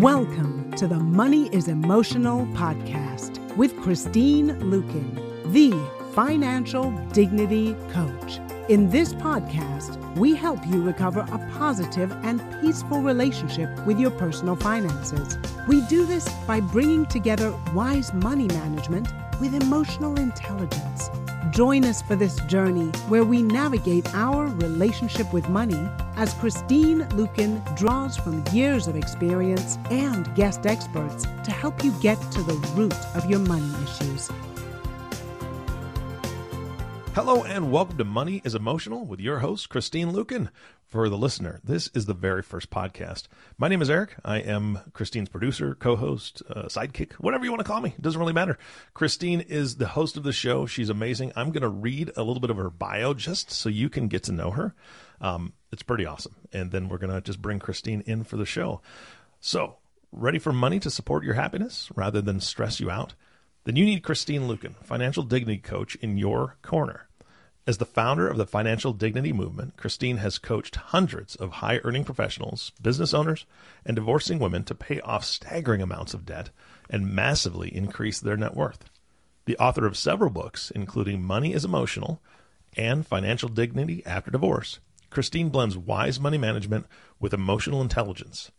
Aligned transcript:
Welcome 0.00 0.72
to 0.72 0.86
the 0.86 1.00
Money 1.00 1.48
is 1.54 1.68
Emotional 1.68 2.44
podcast 2.48 3.38
with 3.56 3.74
Christine 3.80 4.50
Luken, 4.60 5.14
the 5.54 5.72
financial 6.12 6.90
dignity 7.14 7.74
coach. 7.92 8.38
In 8.68 8.90
this 8.90 9.14
podcast, 9.14 9.96
we 10.18 10.34
help 10.34 10.66
you 10.66 10.82
recover 10.82 11.20
a 11.20 11.38
positive 11.56 12.12
and 12.24 12.42
peaceful 12.60 13.00
relationship 13.00 13.70
with 13.86 13.98
your 13.98 14.10
personal 14.10 14.54
finances. 14.54 15.38
We 15.66 15.80
do 15.86 16.04
this 16.04 16.28
by 16.46 16.60
bringing 16.60 17.06
together 17.06 17.54
wise 17.72 18.12
money 18.12 18.48
management 18.48 19.08
with 19.40 19.54
emotional 19.54 20.18
intelligence. 20.18 21.10
Join 21.50 21.84
us 21.84 22.02
for 22.02 22.16
this 22.16 22.36
journey 22.46 22.86
where 23.08 23.24
we 23.24 23.42
navigate 23.42 24.14
our 24.14 24.46
relationship 24.46 25.32
with 25.32 25.48
money 25.48 25.88
as 26.16 26.34
Christine 26.34 27.00
Luken 27.10 27.62
draws 27.76 28.16
from 28.16 28.42
years 28.52 28.88
of 28.88 28.96
experience 28.96 29.78
and 29.90 30.34
guest 30.34 30.66
experts 30.66 31.24
to 31.44 31.50
help 31.50 31.84
you 31.84 31.92
get 32.00 32.20
to 32.32 32.42
the 32.42 32.54
root 32.74 32.94
of 33.14 33.28
your 33.30 33.40
money 33.40 33.70
issues. 33.84 34.30
Hello 37.14 37.44
and 37.44 37.72
welcome 37.72 37.96
to 37.96 38.04
Money 38.04 38.42
is 38.44 38.54
Emotional 38.54 39.06
with 39.06 39.20
your 39.20 39.38
host, 39.38 39.70
Christine 39.70 40.12
Luken. 40.12 40.50
For 40.88 41.08
the 41.08 41.18
listener, 41.18 41.60
this 41.64 41.88
is 41.94 42.06
the 42.06 42.14
very 42.14 42.42
first 42.42 42.70
podcast. 42.70 43.24
My 43.58 43.66
name 43.66 43.82
is 43.82 43.90
Eric. 43.90 44.14
I 44.24 44.38
am 44.38 44.78
Christine's 44.92 45.28
producer, 45.28 45.74
co 45.74 45.96
host, 45.96 46.44
uh, 46.48 46.66
sidekick, 46.66 47.14
whatever 47.14 47.44
you 47.44 47.50
want 47.50 47.58
to 47.58 47.66
call 47.66 47.80
me. 47.80 47.92
It 47.98 48.02
doesn't 48.02 48.20
really 48.20 48.32
matter. 48.32 48.56
Christine 48.94 49.40
is 49.40 49.78
the 49.78 49.88
host 49.88 50.16
of 50.16 50.22
the 50.22 50.32
show. 50.32 50.64
She's 50.64 50.88
amazing. 50.88 51.32
I'm 51.34 51.50
going 51.50 51.62
to 51.62 51.68
read 51.68 52.12
a 52.16 52.22
little 52.22 52.38
bit 52.38 52.50
of 52.50 52.56
her 52.56 52.70
bio 52.70 53.14
just 53.14 53.50
so 53.50 53.68
you 53.68 53.88
can 53.88 54.06
get 54.06 54.22
to 54.24 54.32
know 54.32 54.52
her. 54.52 54.76
Um, 55.20 55.54
it's 55.72 55.82
pretty 55.82 56.06
awesome. 56.06 56.36
And 56.52 56.70
then 56.70 56.88
we're 56.88 56.98
going 56.98 57.12
to 57.12 57.20
just 57.20 57.42
bring 57.42 57.58
Christine 57.58 58.04
in 58.06 58.22
for 58.22 58.36
the 58.36 58.46
show. 58.46 58.80
So, 59.40 59.78
ready 60.12 60.38
for 60.38 60.52
money 60.52 60.78
to 60.78 60.90
support 60.90 61.24
your 61.24 61.34
happiness 61.34 61.90
rather 61.96 62.22
than 62.22 62.38
stress 62.38 62.78
you 62.78 62.92
out? 62.92 63.14
Then 63.64 63.74
you 63.74 63.84
need 63.84 64.04
Christine 64.04 64.42
Luken, 64.42 64.76
financial 64.84 65.24
dignity 65.24 65.58
coach, 65.58 65.96
in 65.96 66.16
your 66.16 66.58
corner. 66.62 67.05
As 67.68 67.78
the 67.78 67.84
founder 67.84 68.28
of 68.28 68.36
the 68.36 68.46
Financial 68.46 68.92
Dignity 68.92 69.32
Movement, 69.32 69.76
Christine 69.76 70.18
has 70.18 70.38
coached 70.38 70.76
hundreds 70.76 71.34
of 71.34 71.54
high 71.54 71.80
earning 71.82 72.04
professionals, 72.04 72.70
business 72.80 73.12
owners, 73.12 73.44
and 73.84 73.96
divorcing 73.96 74.38
women 74.38 74.62
to 74.64 74.74
pay 74.74 75.00
off 75.00 75.24
staggering 75.24 75.82
amounts 75.82 76.14
of 76.14 76.24
debt 76.24 76.50
and 76.88 77.12
massively 77.12 77.74
increase 77.74 78.20
their 78.20 78.36
net 78.36 78.54
worth. 78.54 78.88
The 79.46 79.58
author 79.58 79.84
of 79.84 79.96
several 79.96 80.30
books, 80.30 80.70
including 80.76 81.24
Money 81.24 81.52
is 81.52 81.64
Emotional 81.64 82.20
and 82.76 83.04
Financial 83.04 83.48
Dignity 83.48 84.00
After 84.06 84.30
Divorce, 84.30 84.78
Christine 85.10 85.48
blends 85.48 85.76
wise 85.76 86.20
money 86.20 86.38
management 86.38 86.86
with 87.18 87.34
emotional 87.34 87.82
intelligence. 87.82 88.52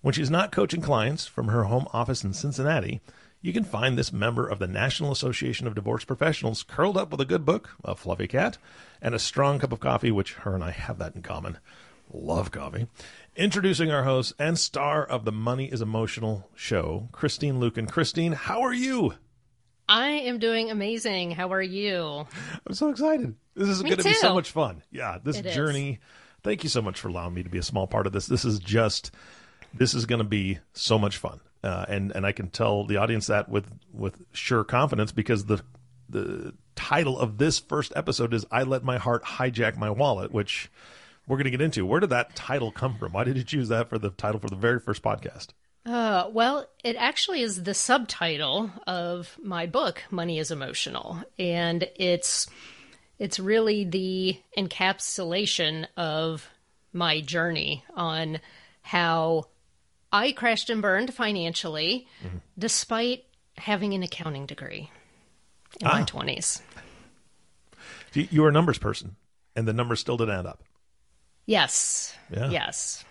When 0.00 0.14
she's 0.14 0.30
not 0.30 0.50
coaching 0.50 0.80
clients 0.80 1.28
from 1.28 1.46
her 1.46 1.64
home 1.64 1.86
office 1.92 2.24
in 2.24 2.32
Cincinnati, 2.32 3.02
you 3.42 3.52
can 3.52 3.64
find 3.64 3.98
this 3.98 4.12
member 4.12 4.48
of 4.48 4.60
the 4.60 4.68
National 4.68 5.12
Association 5.12 5.66
of 5.66 5.74
Divorce 5.74 6.04
Professionals 6.04 6.62
curled 6.62 6.96
up 6.96 7.10
with 7.10 7.20
a 7.20 7.26
good 7.26 7.44
book, 7.44 7.70
a 7.84 7.94
fluffy 7.94 8.28
cat, 8.28 8.56
and 9.02 9.14
a 9.14 9.18
strong 9.18 9.58
cup 9.58 9.72
of 9.72 9.80
coffee, 9.80 10.12
which 10.12 10.34
her 10.34 10.54
and 10.54 10.62
I 10.62 10.70
have 10.70 10.98
that 10.98 11.16
in 11.16 11.22
common. 11.22 11.58
Love 12.12 12.50
coffee. 12.50 12.86
Introducing 13.36 13.90
our 13.90 14.04
host 14.04 14.34
and 14.38 14.58
star 14.58 15.04
of 15.04 15.24
the 15.24 15.32
Money 15.32 15.66
is 15.66 15.80
Emotional 15.82 16.48
show, 16.54 17.08
Christine 17.10 17.60
Luken. 17.60 17.90
Christine, 17.90 18.32
how 18.32 18.62
are 18.62 18.72
you? 18.72 19.14
I 19.88 20.08
am 20.08 20.38
doing 20.38 20.70
amazing. 20.70 21.32
How 21.32 21.52
are 21.52 21.62
you? 21.62 22.26
I'm 22.66 22.74
so 22.74 22.90
excited. 22.90 23.34
This 23.54 23.68
is 23.68 23.82
going 23.82 23.96
to 23.96 24.04
be 24.04 24.14
so 24.14 24.34
much 24.34 24.50
fun. 24.50 24.82
Yeah, 24.90 25.18
this 25.22 25.38
it 25.38 25.52
journey. 25.52 25.92
Is. 25.92 25.98
Thank 26.44 26.62
you 26.62 26.68
so 26.68 26.80
much 26.82 27.00
for 27.00 27.08
allowing 27.08 27.34
me 27.34 27.42
to 27.42 27.48
be 27.48 27.58
a 27.58 27.62
small 27.62 27.86
part 27.86 28.06
of 28.06 28.12
this. 28.12 28.26
This 28.26 28.44
is 28.44 28.58
just, 28.58 29.10
this 29.74 29.94
is 29.94 30.06
going 30.06 30.20
to 30.20 30.24
be 30.24 30.58
so 30.72 30.98
much 30.98 31.16
fun. 31.16 31.40
Uh, 31.62 31.84
and 31.88 32.12
and 32.12 32.26
I 32.26 32.32
can 32.32 32.50
tell 32.50 32.84
the 32.84 32.96
audience 32.96 33.28
that 33.28 33.48
with 33.48 33.66
with 33.92 34.24
sure 34.32 34.64
confidence 34.64 35.12
because 35.12 35.44
the 35.44 35.62
the 36.08 36.54
title 36.74 37.18
of 37.18 37.38
this 37.38 37.58
first 37.58 37.92
episode 37.94 38.34
is 38.34 38.44
"I 38.50 38.64
Let 38.64 38.82
My 38.82 38.98
Heart 38.98 39.24
Hijack 39.24 39.76
My 39.76 39.90
Wallet," 39.90 40.32
which 40.32 40.70
we're 41.26 41.36
going 41.36 41.44
to 41.44 41.50
get 41.50 41.60
into. 41.60 41.86
Where 41.86 42.00
did 42.00 42.10
that 42.10 42.34
title 42.34 42.72
come 42.72 42.96
from? 42.98 43.12
Why 43.12 43.24
did 43.24 43.36
you 43.36 43.44
choose 43.44 43.68
that 43.68 43.88
for 43.88 43.98
the 43.98 44.10
title 44.10 44.40
for 44.40 44.48
the 44.48 44.56
very 44.56 44.80
first 44.80 45.02
podcast? 45.02 45.48
Uh, 45.84 46.28
well, 46.32 46.66
it 46.84 46.96
actually 46.96 47.42
is 47.42 47.62
the 47.62 47.74
subtitle 47.74 48.70
of 48.86 49.36
my 49.42 49.66
book, 49.66 50.02
Money 50.10 50.38
is 50.38 50.50
Emotional, 50.50 51.22
and 51.38 51.88
it's 51.96 52.48
it's 53.18 53.38
really 53.38 53.84
the 53.84 54.36
encapsulation 54.56 55.86
of 55.96 56.48
my 56.92 57.20
journey 57.20 57.84
on 57.94 58.38
how 58.82 59.46
I 60.12 60.32
crashed 60.32 60.70
and 60.70 60.82
burned 60.82 61.14
financially 61.14 62.06
mm-hmm. 62.24 62.38
despite 62.58 63.24
having 63.56 63.94
an 63.94 64.02
accounting 64.02 64.46
degree 64.46 64.90
in 65.80 65.86
ah. 65.86 65.92
my 65.92 66.02
20s. 66.02 66.60
You 68.14 68.42
were 68.42 68.50
a 68.50 68.52
numbers 68.52 68.78
person, 68.78 69.16
and 69.56 69.66
the 69.66 69.72
numbers 69.72 70.00
still 70.00 70.18
didn't 70.18 70.38
add 70.38 70.46
up. 70.46 70.62
Yes. 71.46 72.14
Yeah. 72.30 72.50
Yes. 72.50 73.04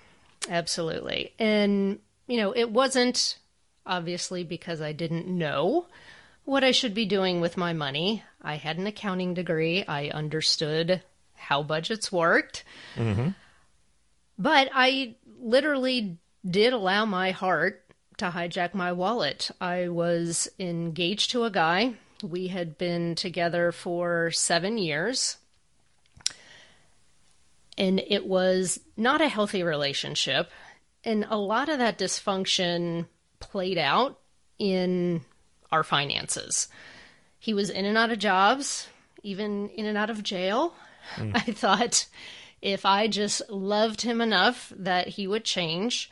Absolutely. 0.47 1.33
And, 1.39 1.99
you 2.27 2.37
know, 2.37 2.53
it 2.55 2.69
wasn't 2.69 3.37
obviously 3.85 4.43
because 4.43 4.81
I 4.81 4.91
didn't 4.91 5.27
know 5.27 5.87
what 6.45 6.63
I 6.63 6.71
should 6.71 6.93
be 6.93 7.05
doing 7.05 7.41
with 7.41 7.57
my 7.57 7.73
money. 7.73 8.23
I 8.41 8.55
had 8.55 8.77
an 8.77 8.87
accounting 8.87 9.33
degree, 9.33 9.83
I 9.87 10.09
understood 10.09 11.01
how 11.35 11.63
budgets 11.63 12.11
worked. 12.11 12.63
Mm-hmm. 12.95 13.29
But 14.37 14.69
I 14.73 15.15
literally 15.39 16.17
did 16.47 16.73
allow 16.73 17.05
my 17.05 17.31
heart 17.31 17.83
to 18.17 18.29
hijack 18.29 18.73
my 18.73 18.91
wallet. 18.91 19.51
I 19.59 19.89
was 19.89 20.47
engaged 20.59 21.31
to 21.31 21.43
a 21.43 21.51
guy. 21.51 21.95
We 22.23 22.47
had 22.47 22.77
been 22.77 23.15
together 23.15 23.71
for 23.71 24.31
seven 24.31 24.77
years. 24.77 25.37
And 27.77 27.99
it 27.99 28.25
was 28.25 28.79
not 28.95 29.21
a 29.21 29.27
healthy 29.27 29.63
relationship. 29.63 30.51
And 31.03 31.25
a 31.29 31.37
lot 31.37 31.69
of 31.69 31.79
that 31.79 31.97
dysfunction 31.97 33.07
played 33.39 33.77
out 33.77 34.19
in 34.59 35.21
our 35.71 35.83
finances. 35.83 36.67
He 37.39 37.53
was 37.55 37.71
in 37.71 37.85
and 37.85 37.97
out 37.97 38.11
of 38.11 38.19
jobs, 38.19 38.87
even 39.23 39.69
in 39.69 39.87
and 39.87 39.97
out 39.97 40.11
of 40.11 40.21
jail. 40.21 40.75
Mm. 41.15 41.31
I 41.35 41.51
thought 41.51 42.05
if 42.61 42.85
I 42.85 43.07
just 43.07 43.41
loved 43.49 44.01
him 44.01 44.21
enough 44.21 44.71
that 44.75 45.07
he 45.07 45.25
would 45.25 45.43
change 45.43 46.11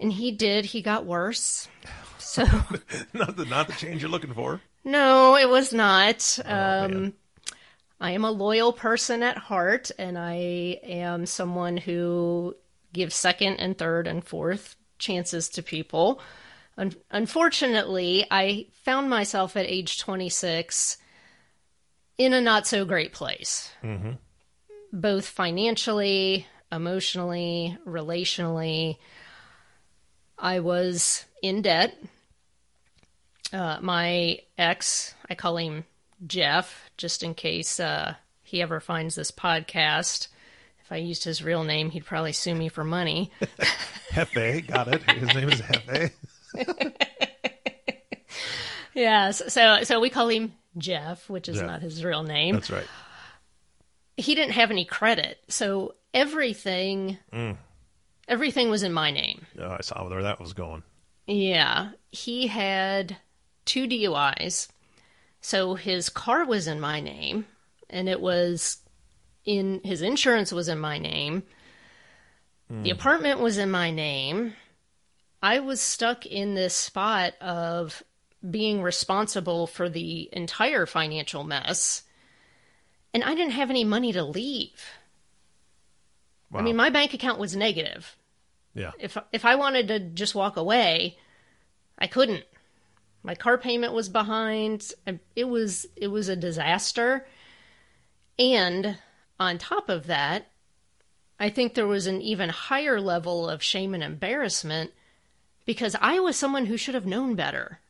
and 0.00 0.12
he 0.12 0.30
did. 0.30 0.66
He 0.66 0.82
got 0.82 1.04
worse. 1.06 1.68
So 2.18 2.44
not 3.12 3.36
the 3.36 3.46
not 3.48 3.66
the 3.66 3.74
change 3.74 4.02
you're 4.02 4.10
looking 4.10 4.34
for. 4.34 4.60
No, 4.84 5.36
it 5.36 5.48
was 5.48 5.72
not. 5.72 6.38
Oh, 6.44 6.84
um, 6.84 7.14
I 8.00 8.10
am 8.10 8.24
a 8.24 8.30
loyal 8.30 8.72
person 8.72 9.22
at 9.22 9.38
heart, 9.38 9.90
and 9.98 10.18
I 10.18 10.34
am 10.82 11.26
someone 11.26 11.76
who 11.76 12.54
gives 12.92 13.14
second 13.14 13.56
and 13.56 13.78
third 13.78 14.06
and 14.06 14.24
fourth 14.24 14.76
chances 14.98 15.48
to 15.50 15.62
people. 15.62 16.20
Un- 16.76 16.94
unfortunately, 17.10 18.26
I 18.30 18.66
found 18.72 19.08
myself 19.08 19.56
at 19.56 19.66
age 19.66 19.98
26 20.00 20.98
in 22.18 22.32
a 22.32 22.40
not 22.40 22.66
so 22.66 22.84
great 22.84 23.12
place, 23.12 23.72
mm-hmm. 23.82 24.12
both 24.92 25.26
financially, 25.26 26.46
emotionally, 26.70 27.76
relationally. 27.86 28.98
I 30.38 30.60
was 30.60 31.24
in 31.42 31.62
debt. 31.62 31.96
Uh, 33.52 33.78
my 33.80 34.40
ex, 34.58 35.14
I 35.28 35.34
call 35.34 35.56
him 35.56 35.84
Jeff, 36.26 36.90
just 36.96 37.22
in 37.22 37.34
case 37.34 37.78
uh, 37.78 38.14
he 38.42 38.62
ever 38.62 38.80
finds 38.80 39.14
this 39.14 39.30
podcast. 39.30 40.28
If 40.84 40.92
I 40.92 40.96
used 40.96 41.24
his 41.24 41.42
real 41.42 41.64
name, 41.64 41.90
he'd 41.90 42.04
probably 42.04 42.32
sue 42.32 42.54
me 42.54 42.68
for 42.68 42.84
money. 42.84 43.30
Hefe, 44.10 44.66
got 44.66 44.88
it. 44.88 45.02
His 45.10 45.34
name 45.34 45.48
is 45.48 45.62
Hefe. 45.62 46.10
yes, 48.94 49.42
so 49.52 49.82
so 49.82 50.00
we 50.00 50.10
call 50.10 50.28
him 50.28 50.52
Jeff, 50.76 51.28
which 51.30 51.48
is 51.48 51.56
Jeff. 51.56 51.66
not 51.66 51.82
his 51.82 52.04
real 52.04 52.22
name. 52.22 52.54
That's 52.54 52.70
right. 52.70 52.86
He 54.16 54.34
didn't 54.34 54.52
have 54.52 54.70
any 54.70 54.84
credit, 54.84 55.38
so 55.48 55.94
everything 56.12 57.18
mm. 57.32 57.56
Everything 58.28 58.70
was 58.70 58.82
in 58.82 58.92
my 58.92 59.10
name. 59.10 59.46
Oh, 59.58 59.70
I 59.70 59.80
saw 59.82 60.08
where 60.08 60.22
that 60.22 60.40
was 60.40 60.52
going. 60.52 60.82
Yeah. 61.26 61.90
He 62.10 62.46
had 62.46 63.16
two 63.64 63.86
DUIs. 63.86 64.68
So 65.40 65.74
his 65.74 66.08
car 66.08 66.44
was 66.44 66.66
in 66.66 66.80
my 66.80 67.00
name 67.00 67.46
and 67.90 68.08
it 68.08 68.20
was 68.20 68.78
in 69.44 69.80
his 69.84 70.00
insurance 70.00 70.52
was 70.52 70.68
in 70.68 70.78
my 70.78 70.98
name. 70.98 71.42
Mm. 72.72 72.84
The 72.84 72.90
apartment 72.90 73.40
was 73.40 73.58
in 73.58 73.70
my 73.70 73.90
name. 73.90 74.54
I 75.42 75.60
was 75.60 75.80
stuck 75.80 76.24
in 76.24 76.54
this 76.54 76.74
spot 76.74 77.34
of 77.42 78.02
being 78.48 78.82
responsible 78.82 79.66
for 79.66 79.88
the 79.88 80.28
entire 80.32 80.86
financial 80.86 81.44
mess. 81.44 82.02
And 83.12 83.22
I 83.22 83.34
didn't 83.34 83.52
have 83.52 83.70
any 83.70 83.84
money 83.84 84.12
to 84.12 84.24
leave. 84.24 84.82
Wow. 86.54 86.60
I 86.60 86.62
mean, 86.62 86.76
my 86.76 86.88
bank 86.88 87.12
account 87.12 87.40
was 87.40 87.56
negative. 87.56 88.16
Yeah. 88.74 88.92
If 89.00 89.18
if 89.32 89.44
I 89.44 89.56
wanted 89.56 89.88
to 89.88 89.98
just 89.98 90.36
walk 90.36 90.56
away, 90.56 91.18
I 91.98 92.06
couldn't. 92.06 92.44
My 93.24 93.34
car 93.34 93.58
payment 93.58 93.92
was 93.92 94.08
behind. 94.08 94.92
It 95.34 95.48
was 95.48 95.86
it 95.96 96.08
was 96.08 96.28
a 96.28 96.36
disaster. 96.36 97.26
And 98.38 98.98
on 99.40 99.58
top 99.58 99.88
of 99.88 100.06
that, 100.06 100.46
I 101.40 101.50
think 101.50 101.74
there 101.74 101.88
was 101.88 102.06
an 102.06 102.22
even 102.22 102.50
higher 102.50 103.00
level 103.00 103.48
of 103.48 103.60
shame 103.60 103.92
and 103.92 104.02
embarrassment 104.02 104.92
because 105.64 105.96
I 106.00 106.20
was 106.20 106.36
someone 106.36 106.66
who 106.66 106.76
should 106.76 106.94
have 106.94 107.06
known 107.06 107.34
better. 107.34 107.80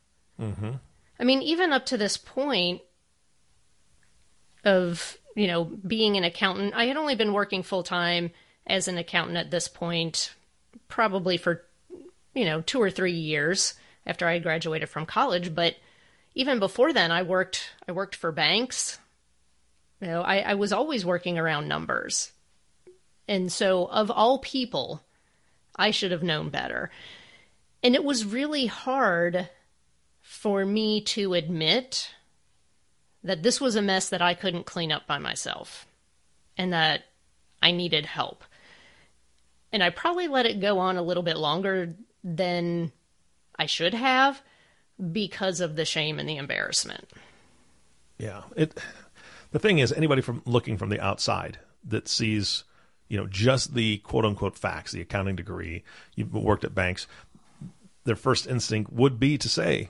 Mm-hmm. 0.41 0.71
I 1.19 1.23
mean, 1.23 1.43
even 1.43 1.71
up 1.71 1.85
to 1.87 1.97
this 1.97 2.17
point 2.17 2.81
of, 4.63 5.17
you 5.35 5.45
know, 5.45 5.65
being 5.65 6.17
an 6.17 6.23
accountant, 6.23 6.73
I 6.73 6.85
had 6.85 6.97
only 6.97 7.15
been 7.15 7.33
working 7.33 7.61
full 7.61 7.83
time 7.83 8.31
as 8.67 8.87
an 8.87 8.97
accountant 8.97 9.37
at 9.37 9.51
this 9.51 9.67
point, 9.67 10.33
probably 10.87 11.37
for, 11.37 11.63
you 12.33 12.45
know, 12.45 12.61
two 12.61 12.81
or 12.81 12.89
three 12.89 13.13
years 13.13 13.75
after 14.05 14.27
I 14.27 14.39
graduated 14.39 14.89
from 14.89 15.05
college. 15.05 15.53
But 15.53 15.75
even 16.33 16.59
before 16.59 16.93
then, 16.93 17.11
I 17.11 17.23
worked, 17.23 17.71
I 17.87 17.91
worked 17.91 18.15
for 18.15 18.31
banks. 18.31 18.99
You 20.01 20.07
know, 20.07 20.21
I, 20.21 20.39
I 20.39 20.53
was 20.55 20.73
always 20.73 21.05
working 21.05 21.37
around 21.37 21.67
numbers. 21.67 22.31
And 23.27 23.51
so, 23.51 23.85
of 23.85 24.11
all 24.11 24.39
people, 24.39 25.01
I 25.75 25.91
should 25.91 26.11
have 26.11 26.23
known 26.23 26.49
better. 26.49 26.91
And 27.81 27.95
it 27.95 28.03
was 28.03 28.25
really 28.25 28.65
hard 28.65 29.49
for 30.21 30.65
me 30.65 31.01
to 31.01 31.33
admit 31.33 32.11
that 33.23 33.43
this 33.43 33.59
was 33.59 33.75
a 33.75 33.81
mess 33.81 34.09
that 34.09 34.21
I 34.21 34.33
couldn't 34.33 34.65
clean 34.65 34.91
up 34.91 35.07
by 35.07 35.17
myself 35.17 35.87
and 36.57 36.73
that 36.73 37.03
I 37.61 37.71
needed 37.71 38.05
help. 38.05 38.43
And 39.75 39.83
I 39.83 39.89
probably 39.89 40.29
let 40.29 40.45
it 40.45 40.61
go 40.61 40.79
on 40.79 40.95
a 40.95 41.01
little 41.01 41.21
bit 41.21 41.35
longer 41.35 41.95
than 42.23 42.93
I 43.59 43.65
should 43.65 43.93
have 43.93 44.41
because 45.11 45.59
of 45.59 45.75
the 45.75 45.83
shame 45.83 46.17
and 46.17 46.29
the 46.29 46.37
embarrassment. 46.37 47.09
Yeah. 48.17 48.43
It 48.55 48.79
the 49.51 49.59
thing 49.59 49.79
is 49.79 49.91
anybody 49.91 50.21
from 50.21 50.41
looking 50.45 50.77
from 50.77 50.87
the 50.87 51.01
outside 51.01 51.59
that 51.83 52.07
sees, 52.07 52.63
you 53.09 53.17
know, 53.17 53.27
just 53.27 53.73
the 53.73 53.97
quote 53.97 54.23
unquote 54.23 54.57
facts, 54.57 54.93
the 54.93 55.01
accounting 55.01 55.35
degree, 55.35 55.83
you've 56.15 56.33
worked 56.33 56.63
at 56.63 56.73
banks, 56.73 57.05
their 58.05 58.15
first 58.15 58.47
instinct 58.47 58.93
would 58.93 59.19
be 59.19 59.37
to 59.37 59.49
say, 59.49 59.89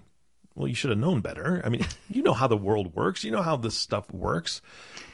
well, 0.56 0.68
you 0.68 0.76
should 0.76 0.90
have 0.90 1.00
known 1.00 1.22
better. 1.22 1.62
I 1.64 1.70
mean, 1.70 1.86
you 2.10 2.24
know 2.24 2.34
how 2.34 2.48
the 2.48 2.58
world 2.58 2.96
works, 2.96 3.24
you 3.24 3.32
know 3.32 3.42
how 3.42 3.56
this 3.56 3.76
stuff 3.76 4.12
works, 4.12 4.62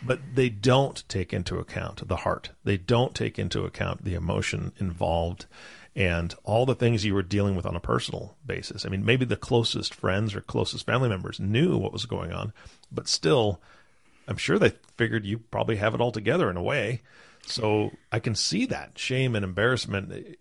but 0.03 0.19
they 0.35 0.49
don't 0.49 1.03
take 1.09 1.33
into 1.33 1.57
account 1.57 2.07
the 2.07 2.17
heart. 2.17 2.51
They 2.63 2.77
don't 2.77 3.15
take 3.15 3.39
into 3.39 3.65
account 3.65 4.03
the 4.03 4.13
emotion 4.13 4.71
involved 4.79 5.47
and 5.95 6.33
all 6.43 6.65
the 6.65 6.75
things 6.75 7.03
you 7.03 7.13
were 7.13 7.21
dealing 7.21 7.55
with 7.55 7.65
on 7.65 7.75
a 7.75 7.81
personal 7.81 8.38
basis. 8.45 8.85
I 8.85 8.89
mean, 8.89 9.03
maybe 9.03 9.25
the 9.25 9.35
closest 9.35 9.93
friends 9.93 10.33
or 10.33 10.41
closest 10.41 10.85
family 10.85 11.09
members 11.09 11.39
knew 11.39 11.77
what 11.77 11.91
was 11.91 12.05
going 12.05 12.31
on, 12.31 12.53
but 12.91 13.07
still, 13.07 13.59
I'm 14.27 14.37
sure 14.37 14.57
they 14.57 14.73
figured 14.95 15.25
you 15.25 15.39
probably 15.39 15.75
have 15.77 15.94
it 15.94 16.01
all 16.01 16.11
together 16.11 16.49
in 16.49 16.55
a 16.55 16.63
way. 16.63 17.01
So 17.45 17.91
I 18.11 18.19
can 18.19 18.35
see 18.35 18.65
that 18.67 18.97
shame 18.97 19.35
and 19.35 19.44
embarrassment. 19.44 20.37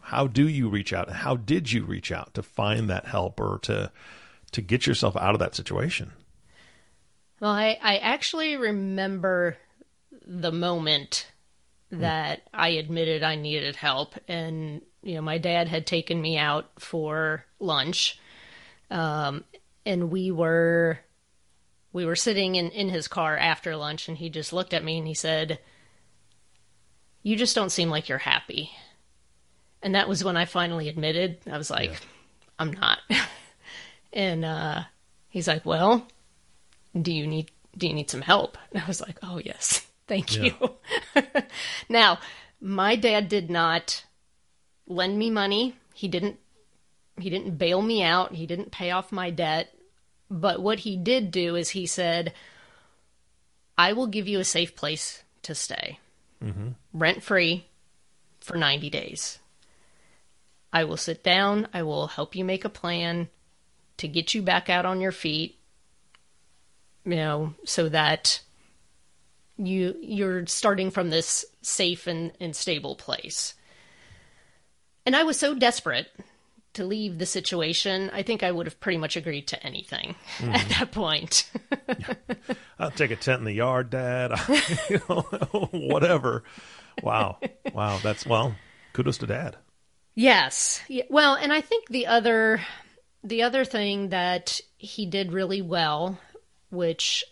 How 0.00 0.26
do 0.26 0.48
you 0.48 0.68
reach 0.68 0.92
out? 0.92 1.10
How 1.10 1.36
did 1.36 1.70
you 1.70 1.84
reach 1.84 2.10
out 2.10 2.34
to 2.34 2.42
find 2.42 2.88
that 2.90 3.04
help 3.04 3.38
or 3.38 3.58
to 3.62 3.92
to 4.52 4.62
get 4.62 4.86
yourself 4.86 5.16
out 5.16 5.34
of 5.34 5.40
that 5.40 5.54
situation? 5.54 6.12
Well, 7.40 7.50
I, 7.50 7.78
I 7.80 7.98
actually 7.98 8.56
remember 8.56 9.56
the 10.26 10.52
moment 10.52 11.30
that 11.90 12.40
mm. 12.40 12.48
I 12.52 12.68
admitted 12.70 13.22
I 13.22 13.36
needed 13.36 13.76
help. 13.76 14.14
And, 14.26 14.82
you 15.02 15.14
know, 15.14 15.22
my 15.22 15.38
dad 15.38 15.68
had 15.68 15.86
taken 15.86 16.20
me 16.20 16.36
out 16.36 16.70
for 16.78 17.44
lunch. 17.58 18.18
Um, 18.90 19.44
and 19.86 20.10
we 20.10 20.30
were 20.30 20.98
we 21.92 22.04
were 22.04 22.16
sitting 22.16 22.56
in, 22.56 22.70
in 22.70 22.88
his 22.90 23.08
car 23.08 23.36
after 23.36 23.74
lunch 23.74 24.08
and 24.08 24.18
he 24.18 24.28
just 24.28 24.52
looked 24.52 24.74
at 24.74 24.84
me 24.84 24.98
and 24.98 25.06
he 25.06 25.14
said, 25.14 25.58
You 27.22 27.36
just 27.36 27.54
don't 27.54 27.72
seem 27.72 27.88
like 27.88 28.08
you're 28.08 28.18
happy. 28.18 28.70
And 29.82 29.94
that 29.94 30.08
was 30.08 30.24
when 30.24 30.36
I 30.36 30.44
finally 30.44 30.88
admitted. 30.88 31.38
I 31.50 31.56
was 31.56 31.70
like, 31.70 31.90
yeah. 31.90 31.96
I'm 32.58 32.72
not. 32.72 32.98
and 34.12 34.44
uh, 34.44 34.82
he's 35.28 35.48
like, 35.48 35.64
Well, 35.64 36.06
do 37.00 37.12
you 37.12 37.26
need 37.26 37.50
do 37.76 37.86
you 37.86 37.94
need 37.94 38.10
some 38.10 38.22
help? 38.22 38.58
And 38.72 38.82
I 38.82 38.86
was 38.86 39.00
like, 39.00 39.18
Oh 39.22 39.40
yes, 39.44 39.86
thank 40.06 40.36
yeah. 40.36 40.52
you. 40.60 41.22
now, 41.88 42.18
my 42.60 42.96
dad 42.96 43.28
did 43.28 43.50
not 43.50 44.04
lend 44.86 45.18
me 45.18 45.30
money. 45.30 45.76
He 45.94 46.08
didn't 46.08 46.38
he 47.18 47.30
didn't 47.30 47.58
bail 47.58 47.82
me 47.82 48.02
out. 48.02 48.34
He 48.34 48.46
didn't 48.46 48.70
pay 48.70 48.90
off 48.90 49.12
my 49.12 49.30
debt. 49.30 49.74
But 50.30 50.60
what 50.60 50.80
he 50.80 50.96
did 50.96 51.30
do 51.30 51.56
is 51.56 51.70
he 51.70 51.86
said, 51.86 52.32
I 53.76 53.92
will 53.92 54.06
give 54.06 54.28
you 54.28 54.40
a 54.40 54.44
safe 54.44 54.76
place 54.76 55.22
to 55.42 55.54
stay, 55.54 55.98
mm-hmm. 56.42 56.70
rent 56.92 57.22
free 57.22 57.66
for 58.40 58.56
90 58.56 58.90
days. 58.90 59.38
I 60.72 60.84
will 60.84 60.96
sit 60.96 61.24
down. 61.24 61.68
I 61.72 61.82
will 61.82 62.08
help 62.08 62.36
you 62.36 62.44
make 62.44 62.64
a 62.64 62.68
plan 62.70 63.28
to 63.98 64.08
get 64.08 64.34
you 64.34 64.42
back 64.42 64.68
out 64.68 64.86
on 64.86 65.00
your 65.00 65.12
feet. 65.12 65.58
You 67.04 67.16
know, 67.16 67.54
so 67.64 67.88
that 67.88 68.40
you 69.56 69.96
you're 70.00 70.46
starting 70.46 70.90
from 70.90 71.10
this 71.10 71.44
safe 71.62 72.06
and, 72.06 72.32
and 72.40 72.54
stable 72.54 72.96
place. 72.96 73.54
And 75.06 75.16
I 75.16 75.22
was 75.22 75.38
so 75.38 75.54
desperate 75.54 76.08
to 76.74 76.84
leave 76.84 77.18
the 77.18 77.26
situation, 77.26 78.10
I 78.12 78.22
think 78.22 78.42
I 78.42 78.52
would 78.52 78.66
have 78.66 78.78
pretty 78.78 78.98
much 78.98 79.16
agreed 79.16 79.48
to 79.48 79.66
anything 79.66 80.14
mm-hmm. 80.38 80.54
at 80.54 80.68
that 80.68 80.92
point. 80.92 81.50
I'll 82.78 82.92
take 82.92 83.10
a 83.10 83.16
tent 83.16 83.40
in 83.40 83.44
the 83.44 83.52
yard, 83.52 83.90
Dad. 83.90 84.32
you 84.88 85.00
know, 85.08 85.20
whatever. 85.72 86.44
Wow, 87.02 87.38
wow. 87.72 87.98
That's 88.02 88.24
well. 88.24 88.54
Kudos 88.92 89.18
to 89.18 89.26
Dad. 89.26 89.56
Yes. 90.14 90.82
Yeah, 90.88 91.04
well, 91.10 91.34
and 91.34 91.52
I 91.52 91.60
think 91.60 91.88
the 91.88 92.06
other 92.06 92.60
the 93.22 93.42
other 93.42 93.64
thing 93.64 94.10
that 94.10 94.60
he 94.76 95.06
did 95.06 95.32
really 95.32 95.62
well, 95.62 96.18
which 96.70 97.24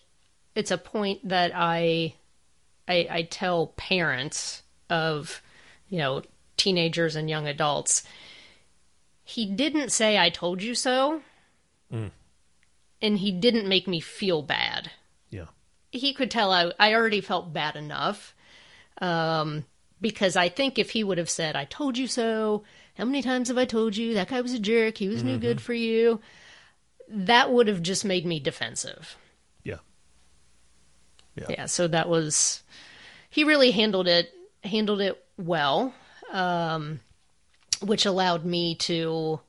it's 0.54 0.70
a 0.70 0.78
point 0.78 1.28
that 1.28 1.52
I 1.54 2.14
I, 2.88 3.06
I 3.10 3.22
tell 3.22 3.68
parents 3.76 4.62
of 4.90 5.42
you 5.88 5.98
know 5.98 6.22
teenagers 6.56 7.16
and 7.16 7.30
young 7.30 7.46
adults. 7.46 8.02
He 9.24 9.46
didn't 9.46 9.90
say 9.90 10.19
I 10.19 10.31
told 10.31 10.62
you 10.62 10.74
so. 10.74 11.22
Mm. 11.93 12.10
And 13.02 13.19
he 13.19 13.31
didn't 13.31 13.69
make 13.69 13.86
me 13.86 14.00
feel 14.00 14.43
bad. 14.43 14.90
Yeah. 15.31 15.46
He 15.90 16.14
could 16.14 16.31
tell 16.31 16.52
I, 16.52 16.72
I 16.78 16.94
already 16.94 17.20
felt 17.20 17.52
bad 17.52 17.76
enough. 17.76 18.34
Um, 19.00 19.64
because 20.00 20.36
I 20.36 20.48
think 20.48 20.78
if 20.78 20.90
he 20.90 21.05
would 21.05 21.19
have 21.19 21.31
said, 21.31 21.56
I 21.56 21.64
told 21.64 21.98
you 21.98 22.06
so, 22.06 22.64
how 22.96 23.05
many 23.05 23.22
times 23.22 23.48
have 23.48 23.58
I 23.58 23.65
told 23.65 23.96
you 23.96 24.15
that 24.15 24.29
guy 24.29 24.41
was 24.41 24.53
a 24.53 24.58
jerk, 24.58 24.98
he 24.98 25.08
was 25.08 25.19
mm-hmm. 25.19 25.32
no 25.32 25.38
good 25.38 25.60
for 25.60 25.74
you, 25.74 26.20
that 27.08 27.53
would 27.53 27.69
have 27.69 27.82
just 27.82 28.05
made 28.05 28.26
me 28.26 28.41
defensive. 28.41 29.17
Yeah. 29.62 29.79
Yeah. 31.34 31.46
Yeah. 31.50 31.67
So 31.67 31.86
that 31.88 32.08
was, 32.08 32.62
he 33.29 33.44
really 33.44 33.70
handled 33.70 34.08
it, 34.08 34.32
handled 34.65 35.00
it 35.00 35.22
well, 35.36 35.94
um, 36.32 37.00
which 37.82 38.06
allowed 38.06 38.44
me 38.44 38.74
to 38.76 39.41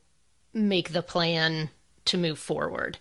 make 0.53 0.91
the 0.91 1.01
plan 1.01 1.69
to 2.05 2.17
move 2.17 2.39
forward. 2.39 2.97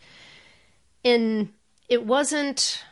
And 1.05 1.53
it 1.89 2.05
wasn't, 2.05 2.85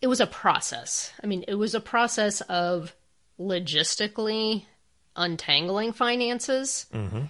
it 0.00 0.06
was 0.06 0.20
a 0.20 0.26
process. 0.26 1.12
I 1.22 1.26
mean, 1.26 1.44
it 1.48 1.54
was 1.54 1.74
a 1.74 1.80
process 1.80 2.40
of 2.42 2.94
logistically 3.38 4.64
untangling 5.16 5.92
finances. 5.92 6.86
Mm-hmm. 6.92 7.22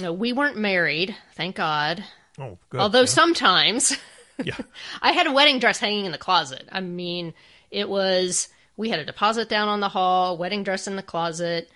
No, 0.00 0.12
we 0.12 0.32
weren't 0.32 0.56
married, 0.56 1.16
thank 1.34 1.56
God. 1.56 2.04
Oh, 2.38 2.58
good. 2.70 2.80
Although 2.80 3.00
yeah. 3.00 3.06
sometimes 3.06 3.96
yeah. 4.42 4.56
I 5.02 5.12
had 5.12 5.26
a 5.26 5.32
wedding 5.32 5.58
dress 5.58 5.78
hanging 5.78 6.04
in 6.04 6.12
the 6.12 6.18
closet. 6.18 6.68
I 6.70 6.80
mean, 6.80 7.34
it 7.70 7.88
was 7.88 8.48
we 8.76 8.88
had 8.88 9.00
a 9.00 9.04
deposit 9.04 9.48
down 9.48 9.68
on 9.68 9.80
the 9.80 9.88
hall, 9.88 10.38
wedding 10.38 10.62
dress 10.62 10.86
in 10.86 10.96
the 10.96 11.02
closet. 11.02 11.68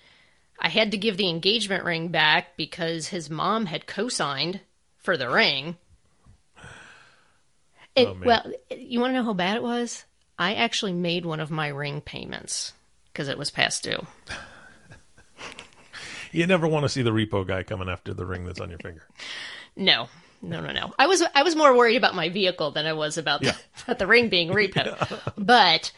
I 0.58 0.68
had 0.68 0.92
to 0.92 0.96
give 0.96 1.16
the 1.16 1.28
engagement 1.28 1.84
ring 1.84 2.08
back 2.08 2.56
because 2.56 3.08
his 3.08 3.28
mom 3.28 3.66
had 3.66 3.86
co-signed 3.86 4.60
for 4.98 5.16
the 5.16 5.28
ring. 5.28 5.76
It, 7.94 8.08
oh, 8.08 8.16
well, 8.24 8.50
you 8.70 9.00
want 9.00 9.10
to 9.10 9.18
know 9.18 9.24
how 9.24 9.34
bad 9.34 9.56
it 9.56 9.62
was? 9.62 10.06
I 10.38 10.54
actually 10.54 10.94
made 10.94 11.26
one 11.26 11.40
of 11.40 11.50
my 11.50 11.68
ring 11.68 12.00
payments 12.00 12.72
because 13.12 13.28
it 13.28 13.36
was 13.36 13.50
past 13.50 13.84
due. 13.84 14.06
you 16.32 16.46
never 16.46 16.66
want 16.66 16.84
to 16.84 16.88
see 16.88 17.02
the 17.02 17.10
repo 17.10 17.46
guy 17.46 17.62
coming 17.62 17.88
after 17.88 18.12
the 18.14 18.26
ring 18.26 18.44
that's 18.44 18.60
on 18.60 18.70
your 18.70 18.78
finger. 18.78 19.06
No, 19.76 20.08
no, 20.42 20.60
no, 20.60 20.72
no. 20.72 20.92
I 20.98 21.06
was 21.06 21.22
I 21.34 21.42
was 21.42 21.54
more 21.54 21.76
worried 21.76 21.96
about 21.96 22.14
my 22.14 22.28
vehicle 22.28 22.72
than 22.72 22.86
I 22.86 22.92
was 22.92 23.16
about, 23.18 23.42
yeah. 23.42 23.52
the, 23.52 23.58
about 23.84 23.98
the 23.98 24.06
ring 24.06 24.28
being 24.28 24.50
repo. 24.50 24.86
yeah. 24.86 25.18
But 25.36 25.92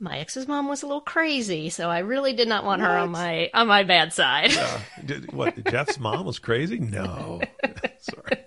my 0.00 0.18
ex's 0.18 0.46
mom 0.46 0.68
was 0.68 0.82
a 0.82 0.86
little 0.86 1.00
crazy, 1.00 1.70
so 1.70 1.88
I 1.90 2.00
really 2.00 2.32
did 2.32 2.48
not 2.48 2.64
want 2.64 2.82
what? 2.82 2.90
her 2.90 2.96
on 2.96 3.10
my 3.10 3.50
on 3.54 3.66
my 3.66 3.82
bad 3.82 4.12
side. 4.12 4.56
Uh, 4.56 4.78
did, 5.04 5.32
what 5.32 5.64
Jeff's 5.64 5.98
mom 5.98 6.26
was 6.26 6.38
crazy? 6.38 6.78
No, 6.78 7.40
sorry. 7.98 8.44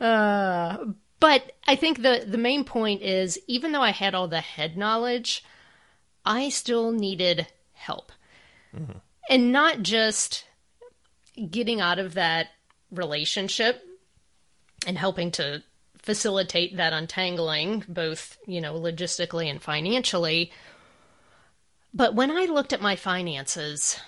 Uh, 0.00 0.84
but 1.20 1.52
I 1.66 1.76
think 1.76 2.02
the 2.02 2.24
the 2.26 2.38
main 2.38 2.64
point 2.64 3.02
is, 3.02 3.38
even 3.46 3.72
though 3.72 3.82
I 3.82 3.90
had 3.90 4.14
all 4.14 4.28
the 4.28 4.40
head 4.40 4.76
knowledge, 4.76 5.44
I 6.24 6.48
still 6.48 6.90
needed 6.92 7.46
help, 7.74 8.10
mm-hmm. 8.74 8.98
And 9.28 9.52
not 9.52 9.82
just 9.82 10.44
getting 11.50 11.80
out 11.80 11.98
of 11.98 12.14
that 12.14 12.48
relationship 12.90 13.82
and 14.86 14.98
helping 14.98 15.30
to 15.32 15.62
facilitate 15.98 16.76
that 16.76 16.92
untangling, 16.92 17.84
both, 17.88 18.36
you 18.46 18.60
know, 18.60 18.74
logistically 18.74 19.48
and 19.48 19.62
financially. 19.62 20.52
But 21.94 22.14
when 22.14 22.30
I 22.30 22.46
looked 22.46 22.72
at 22.72 22.80
my 22.80 22.96
finances, 22.96 24.00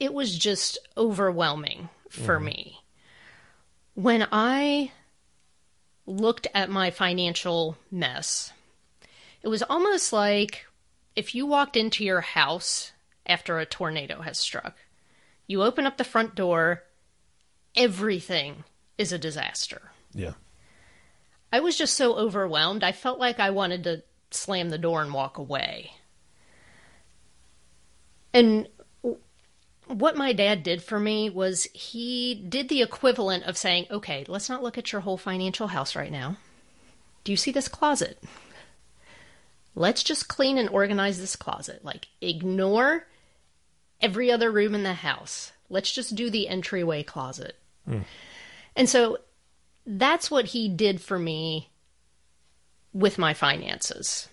it 0.00 0.14
was 0.14 0.36
just 0.36 0.78
overwhelming 0.96 1.88
for 2.08 2.38
mm. 2.40 2.44
me. 2.44 2.78
When 3.94 4.26
I 4.32 4.92
looked 6.06 6.46
at 6.54 6.70
my 6.70 6.90
financial 6.90 7.76
mess, 7.90 8.52
it 9.42 9.48
was 9.48 9.62
almost 9.62 10.12
like 10.12 10.66
if 11.14 11.34
you 11.34 11.46
walked 11.46 11.76
into 11.76 12.04
your 12.04 12.22
house 12.22 12.92
after 13.26 13.58
a 13.58 13.66
tornado 13.66 14.22
has 14.22 14.38
struck, 14.38 14.76
you 15.46 15.62
open 15.62 15.86
up 15.86 15.96
the 15.96 16.04
front 16.04 16.34
door, 16.34 16.84
everything 17.76 18.64
is 18.98 19.12
a 19.12 19.18
disaster. 19.18 19.90
Yeah. 20.12 20.32
I 21.52 21.60
was 21.60 21.76
just 21.76 21.94
so 21.94 22.14
overwhelmed. 22.16 22.82
I 22.82 22.92
felt 22.92 23.18
like 23.18 23.38
I 23.38 23.50
wanted 23.50 23.84
to 23.84 24.02
slam 24.30 24.70
the 24.70 24.78
door 24.78 25.02
and 25.02 25.12
walk 25.12 25.38
away. 25.38 25.92
And 28.32 28.68
what 29.86 30.16
my 30.16 30.32
dad 30.32 30.62
did 30.62 30.82
for 30.82 30.98
me 30.98 31.28
was 31.28 31.64
he 31.74 32.34
did 32.34 32.68
the 32.68 32.80
equivalent 32.80 33.44
of 33.44 33.58
saying, 33.58 33.86
okay, 33.90 34.24
let's 34.28 34.48
not 34.48 34.62
look 34.62 34.78
at 34.78 34.92
your 34.92 35.02
whole 35.02 35.18
financial 35.18 35.68
house 35.68 35.94
right 35.94 36.12
now. 36.12 36.36
Do 37.24 37.32
you 37.32 37.36
see 37.36 37.52
this 37.52 37.68
closet? 37.68 38.22
Let's 39.74 40.02
just 40.02 40.28
clean 40.28 40.58
and 40.58 40.68
organize 40.68 41.18
this 41.18 41.36
closet. 41.36 41.84
Like, 41.84 42.08
ignore 42.20 43.06
every 44.02 44.30
other 44.30 44.50
room 44.50 44.74
in 44.74 44.82
the 44.82 44.94
house. 44.94 45.52
Let's 45.68 45.90
just 45.90 46.14
do 46.14 46.28
the 46.28 46.48
entryway 46.48 47.02
closet. 47.02 47.56
Mm. 47.88 48.04
And 48.76 48.88
so 48.88 49.18
that's 49.86 50.30
what 50.30 50.46
he 50.46 50.68
did 50.68 51.00
for 51.00 51.18
me 51.18 51.70
with 52.92 53.18
my 53.18 53.34
finances. 53.34 54.28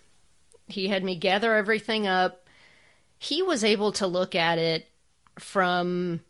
He 0.67 0.87
had 0.87 1.03
me 1.03 1.15
gather 1.15 1.55
everything 1.55 2.07
up. 2.07 2.47
He 3.17 3.41
was 3.41 3.63
able 3.63 3.91
to 3.93 4.07
look 4.07 4.35
at 4.35 4.57
it 4.57 4.87
from 5.39 6.21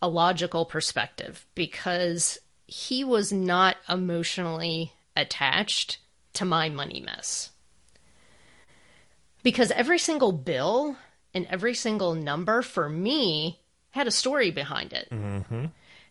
a 0.00 0.08
logical 0.08 0.64
perspective 0.64 1.46
because 1.54 2.38
he 2.66 3.02
was 3.02 3.32
not 3.32 3.76
emotionally 3.88 4.92
attached 5.16 5.98
to 6.34 6.44
my 6.44 6.68
money 6.68 7.00
mess. 7.00 7.50
Because 9.42 9.70
every 9.72 9.98
single 9.98 10.32
bill 10.32 10.96
and 11.34 11.46
every 11.50 11.74
single 11.74 12.14
number 12.14 12.62
for 12.62 12.88
me 12.88 13.60
had 13.90 14.06
a 14.06 14.12
story 14.12 14.50
behind 14.50 14.92
it. 14.92 15.08
Mm-hmm. 15.10 15.66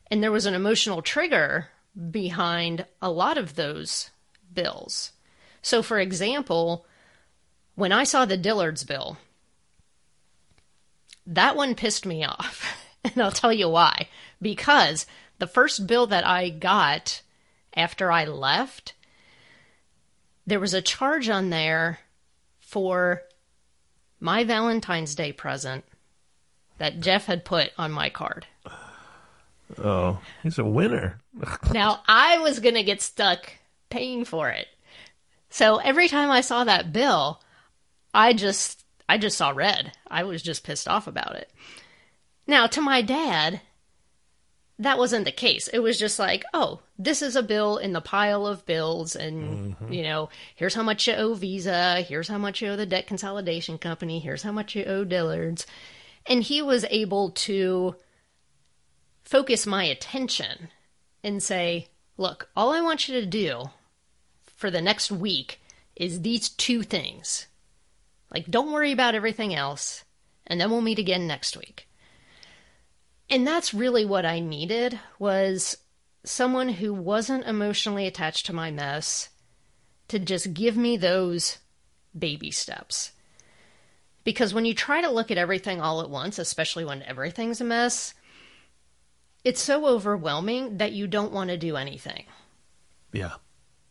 And 0.10 0.24
there 0.24 0.32
was 0.32 0.46
an 0.46 0.54
emotional 0.54 1.02
trigger 1.02 1.68
behind 2.12 2.86
a 3.02 3.12
lot 3.12 3.38
of 3.38 3.56
those 3.56 4.10
bills. 4.54 5.12
So, 5.62 5.82
for 5.82 6.00
example, 6.00 6.86
when 7.76 7.92
I 7.92 8.04
saw 8.04 8.26
the 8.26 8.38
Dillard's 8.38 8.84
bill, 8.84 9.18
that 11.26 11.56
one 11.56 11.76
pissed 11.76 12.06
me 12.06 12.24
off. 12.24 12.84
And 13.04 13.24
I'll 13.24 13.32
tell 13.32 13.54
you 13.54 13.70
why. 13.70 14.10
Because 14.42 15.06
the 15.40 15.48
first 15.48 15.88
bill 15.88 16.08
that 16.08 16.26
I 16.26 16.50
got 16.50 17.22
after 17.74 18.12
I 18.12 18.26
left, 18.26 18.96
there 20.46 20.60
was 20.60 20.74
a 20.74 20.82
charge 20.82 21.30
on 21.30 21.50
there 21.50 22.00
for 22.60 23.22
my 24.20 24.44
Valentine's 24.44 25.16
Day 25.16 25.32
present 25.32 25.84
that 26.78 27.00
Jeff 27.00 27.26
had 27.26 27.46
put 27.46 27.72
on 27.78 27.92
my 27.92 28.10
card. 28.10 28.46
Oh, 29.78 30.20
he's 30.44 30.58
a 30.58 30.64
winner. 30.64 31.20
now, 31.74 32.02
I 32.08 32.38
was 32.38 32.60
going 32.60 32.76
to 32.76 32.84
get 32.84 33.02
stuck 33.02 33.52
paying 33.90 34.26
for 34.26 34.50
it. 34.50 34.68
So 35.50 35.78
every 35.78 36.08
time 36.08 36.30
I 36.32 36.42
saw 36.42 36.64
that 36.64 36.94
bill, 36.94 37.42
I 38.14 38.34
just 38.34 38.84
I 39.10 39.18
just 39.18 39.38
saw 39.38 39.50
red. 39.50 39.94
I 40.08 40.24
was 40.24 40.42
just 40.42 40.64
pissed 40.64 40.88
off 40.88 41.08
about 41.08 41.36
it. 41.36 41.50
Now, 42.46 42.68
to 42.68 42.82
my 42.82 43.02
dad, 43.02 43.62
that 44.80 44.98
wasn't 44.98 45.26
the 45.26 45.32
case. 45.32 45.68
It 45.68 45.80
was 45.80 45.98
just 45.98 46.20
like, 46.20 46.44
oh, 46.54 46.82
this 47.00 47.22
is 47.22 47.36
a 47.36 47.44
bill 47.44 47.78
in 47.78 47.94
the 47.94 48.02
pile 48.02 48.46
of 48.46 48.66
bills, 48.66 49.16
and 49.16 49.76
mm-hmm. 49.76 49.92
you 49.92 50.04
know, 50.04 50.30
here's 50.56 50.76
how 50.76 50.84
much 50.84 51.08
you 51.08 51.14
owe 51.14 51.34
Visa, 51.34 52.02
here's 52.02 52.28
how 52.28 52.38
much 52.38 52.62
you 52.62 52.70
owe 52.70 52.76
the 52.76 52.86
debt 52.86 53.08
consolidation 53.08 53.78
company, 53.78 54.20
here's 54.20 54.44
how 54.44 54.52
much 54.52 54.76
you 54.76 54.84
owe 54.86 55.04
Dillard's, 55.04 55.66
and 56.28 56.44
he 56.44 56.62
was 56.62 56.86
able 56.90 57.32
to 57.32 57.96
focus 59.24 59.66
my 59.66 59.84
attention 59.84 60.70
and 61.24 61.42
say, 61.42 61.88
look, 62.18 62.50
all 62.56 62.72
I 62.72 62.82
want 62.82 63.08
you 63.08 63.20
to 63.20 63.26
do 63.26 63.64
for 64.56 64.70
the 64.70 64.82
next 64.82 65.12
week 65.12 65.60
is 65.96 66.22
these 66.22 66.50
two 66.50 66.84
things. 66.84 67.48
Like, 68.32 68.46
don't 68.48 68.72
worry 68.72 68.92
about 68.92 69.16
everything 69.16 69.56
else, 69.56 70.04
and 70.46 70.62
then 70.62 70.70
we'll 70.70 70.82
meet 70.82 71.00
again 71.00 71.26
next 71.26 71.58
week. 71.58 71.88
And 73.30 73.46
that's 73.46 73.74
really 73.74 74.06
what 74.06 74.26
I 74.26 74.40
needed 74.40 75.00
was 75.20 75.78
someone 76.24 76.70
who 76.70 76.94
wasn't 76.94 77.46
emotionally 77.46 78.08
attached 78.08 78.46
to 78.46 78.54
my 78.54 78.72
mess 78.72 79.30
to 80.08 80.20
just 80.20 80.54
give 80.54 80.78
me 80.78 80.98
those 80.98 81.58
baby 82.18 82.52
steps. 82.52 83.12
Because 84.24 84.54
when 84.54 84.66
you 84.66 84.74
try 84.74 85.02
to 85.02 85.10
look 85.10 85.32
at 85.32 85.38
everything 85.38 85.80
all 85.82 86.02
at 86.02 86.10
once, 86.10 86.40
especially 86.40 86.84
when 86.86 87.04
everything's 87.04 87.62
a 87.62 87.64
mess, 87.64 88.14
it's 89.44 89.62
so 89.62 89.88
overwhelming 89.88 90.78
that 90.78 90.92
you 90.92 91.08
don't 91.08 91.32
want 91.32 91.50
to 91.50 91.58
do 91.58 91.78
anything. 91.78 92.26
Yeah. 93.14 93.36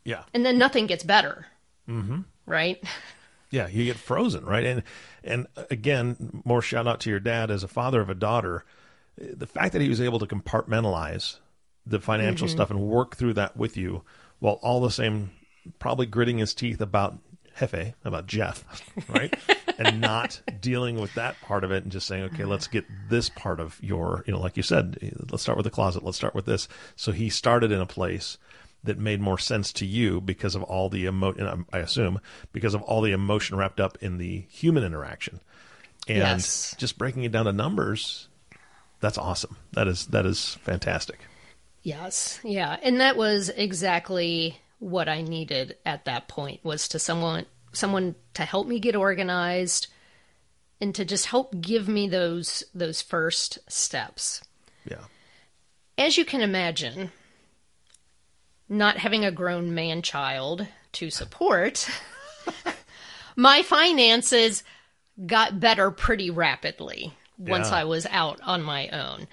Yeah. 0.05 0.25
And 0.35 0.45
then 0.45 0.59
nothing 0.59 0.87
gets 0.87 1.05
better. 1.05 1.47
Mm-hmm. 1.89 2.21
Right? 2.47 2.83
Yeah, 3.51 3.69
you 3.69 3.85
get 3.85 3.97
frozen, 3.97 4.45
right? 4.45 4.65
And 4.65 4.83
and 5.25 5.47
again, 5.71 6.43
more 6.45 6.61
shout 6.61 6.87
out 6.87 7.01
to 7.01 7.11
your 7.11 7.21
dad 7.21 7.51
as 7.51 7.63
a 7.63 7.69
father 7.69 8.01
of 8.01 8.11
a 8.11 8.15
daughter. 8.15 8.65
The 9.19 9.47
fact 9.47 9.73
that 9.73 9.83
he 9.83 9.89
was 9.89 10.01
able 10.01 10.19
to 10.19 10.27
compartmentalize 10.27 11.39
the 11.87 12.01
financial 12.01 12.47
mm-hmm. 12.47 12.57
stuff 12.57 12.71
and 12.71 12.81
work 12.81 13.17
through 13.17 13.35
that 13.35 13.57
with 13.57 13.77
you 13.77 14.03
while 14.39 14.59
all 14.63 14.81
the 14.81 14.91
same 14.91 15.31
probably 15.79 16.07
gritting 16.07 16.39
his 16.39 16.55
teeth 16.55 16.81
about 16.81 17.19
Hefe, 17.59 17.95
about 18.05 18.27
Jeff, 18.27 18.65
right? 19.09 19.35
and 19.79 20.01
not 20.01 20.41
dealing 20.61 21.01
with 21.01 21.15
that 21.15 21.41
part 21.41 21.65
of 21.65 21.71
it 21.71 21.83
and 21.83 21.93
just 21.93 22.07
saying, 22.07 22.25
okay, 22.25 22.45
let's 22.45 22.67
get 22.67 22.85
this 23.09 23.29
part 23.31 23.61
of 23.61 23.79
your, 23.83 24.25
you 24.27 24.33
know, 24.33 24.41
like 24.41 24.57
you 24.57 24.63
said, 24.63 24.99
let's 25.31 25.43
start 25.43 25.57
with 25.57 25.65
the 25.65 25.71
closet, 25.71 26.03
let's 26.03 26.17
start 26.17 26.35
with 26.35 26.47
this. 26.47 26.69
So 26.97 27.13
he 27.13 27.31
started 27.31 27.73
in 27.73 27.81
a 27.81 27.87
place 27.87 28.37
that 28.85 28.99
made 28.99 29.21
more 29.21 29.39
sense 29.39 29.73
to 29.73 29.87
you 29.87 30.21
because 30.21 30.55
of 30.55 30.63
all 30.63 30.89
the 30.89 31.07
emotion, 31.07 31.67
I 31.73 31.79
assume, 31.79 32.21
because 32.53 32.75
of 32.75 32.83
all 32.83 33.01
the 33.01 33.13
emotion 33.13 33.57
wrapped 33.57 33.81
up 33.81 33.99
in 34.01 34.19
the 34.19 34.45
human 34.49 34.85
interaction. 34.85 35.41
And 36.09 36.19
yes. 36.19 36.75
just 36.79 36.99
breaking 36.99 37.25
it 37.25 37.33
down 37.33 37.47
to 37.47 37.53
numbers, 37.53 38.29
that's 39.01 39.19
awesome. 39.19 39.57
That 39.73 39.89
is 39.89 40.07
that 40.07 40.27
is 40.27 40.55
fantastic. 40.63 41.21
Yes. 41.83 42.41
Yeah. 42.43 42.77
And 42.83 43.01
that 43.01 43.17
was 43.17 43.49
exactly 43.51 44.59
what 44.79 45.09
I 45.09 45.23
needed 45.23 45.77
at 45.87 46.05
that 46.05 46.29
point 46.29 46.65
was 46.65 46.89
to 46.89 46.99
someone 46.99 47.47
someone 47.73 48.15
to 48.35 48.43
help 48.43 48.67
me 48.67 48.81
get 48.81 48.97
organized 48.97 49.89
and 50.81 50.95
to 50.95 51.05
just 51.05 51.27
help 51.27 51.61
give 51.61 51.89
me 51.89 52.09
those 52.09 52.65
those 52.75 53.03
first 53.03 53.59
steps. 53.71 54.43
Yeah. 54.85 55.05
As 55.99 56.19
you 56.19 56.25
can 56.25 56.41
imagine, 56.43 57.13
not 58.69 58.99
having 58.99 59.25
a 59.25 59.31
grown 59.31 59.75
man 59.75 60.03
child 60.03 60.67
to 60.93 61.11
support, 61.11 61.89
my 63.37 63.63
finances 63.63 64.63
got 65.25 65.61
better 65.61 65.91
pretty 65.91 66.31
rapidly 66.31 67.15
once 67.39 67.71
yeah. 67.71 67.79
I 67.79 67.85
was 67.85 68.07
out 68.07 68.41
on 68.43 68.63
my 68.63 68.89
own. 68.89 69.27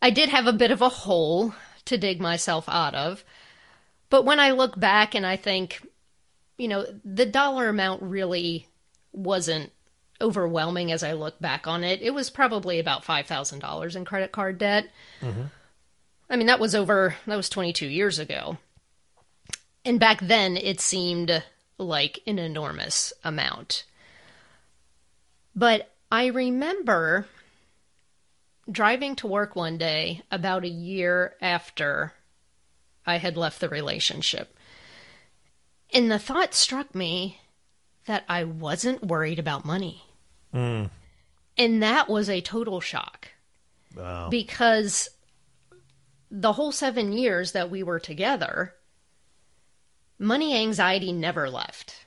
I 0.00 0.10
did 0.10 0.28
have 0.28 0.46
a 0.46 0.52
bit 0.52 0.70
of 0.70 0.82
a 0.82 0.88
hole 0.88 1.54
to 1.86 1.98
dig 1.98 2.20
myself 2.20 2.68
out 2.68 2.94
of, 2.94 3.24
but 4.10 4.24
when 4.24 4.40
I 4.40 4.52
look 4.52 4.78
back 4.78 5.14
and 5.14 5.26
I 5.26 5.36
think, 5.36 5.86
you 6.56 6.68
know, 6.68 6.86
the 7.04 7.26
dollar 7.26 7.68
amount 7.68 8.02
really 8.02 8.66
wasn't 9.12 9.72
overwhelming 10.20 10.90
as 10.90 11.02
I 11.02 11.12
look 11.12 11.38
back 11.40 11.66
on 11.66 11.84
it. 11.84 12.02
It 12.02 12.12
was 12.12 12.30
probably 12.30 12.78
about 12.78 13.04
$5,000 13.04 13.96
in 13.96 14.04
credit 14.04 14.32
card 14.32 14.58
debt. 14.58 14.88
Mm-hmm. 15.20 15.42
I 16.30 16.36
mean, 16.36 16.46
that 16.46 16.60
was 16.60 16.74
over, 16.74 17.16
that 17.26 17.36
was 17.36 17.48
22 17.48 17.86
years 17.86 18.18
ago. 18.18 18.58
And 19.84 20.00
back 20.00 20.20
then 20.20 20.56
it 20.56 20.80
seemed 20.80 21.42
like 21.78 22.20
an 22.26 22.38
enormous 22.38 23.12
amount. 23.24 23.84
But 25.54 25.92
I 26.10 26.26
remember 26.26 27.26
driving 28.70 29.16
to 29.16 29.26
work 29.26 29.56
one 29.56 29.78
day 29.78 30.22
about 30.30 30.64
a 30.64 30.68
year 30.68 31.34
after 31.40 32.12
I 33.06 33.16
had 33.16 33.36
left 33.36 33.60
the 33.60 33.68
relationship. 33.68 34.56
And 35.92 36.10
the 36.10 36.18
thought 36.18 36.54
struck 36.54 36.94
me 36.94 37.40
that 38.06 38.24
I 38.28 38.44
wasn't 38.44 39.04
worried 39.06 39.38
about 39.38 39.64
money. 39.64 40.02
Mm. 40.54 40.90
And 41.56 41.82
that 41.82 42.08
was 42.08 42.28
a 42.28 42.40
total 42.40 42.80
shock 42.80 43.28
Wow. 43.96 44.28
because 44.28 45.08
the 46.30 46.52
whole 46.52 46.72
seven 46.72 47.12
years 47.12 47.52
that 47.52 47.70
we 47.70 47.82
were 47.82 47.98
together, 47.98 48.74
money 50.18 50.54
anxiety 50.56 51.12
never 51.12 51.48
left. 51.50 52.06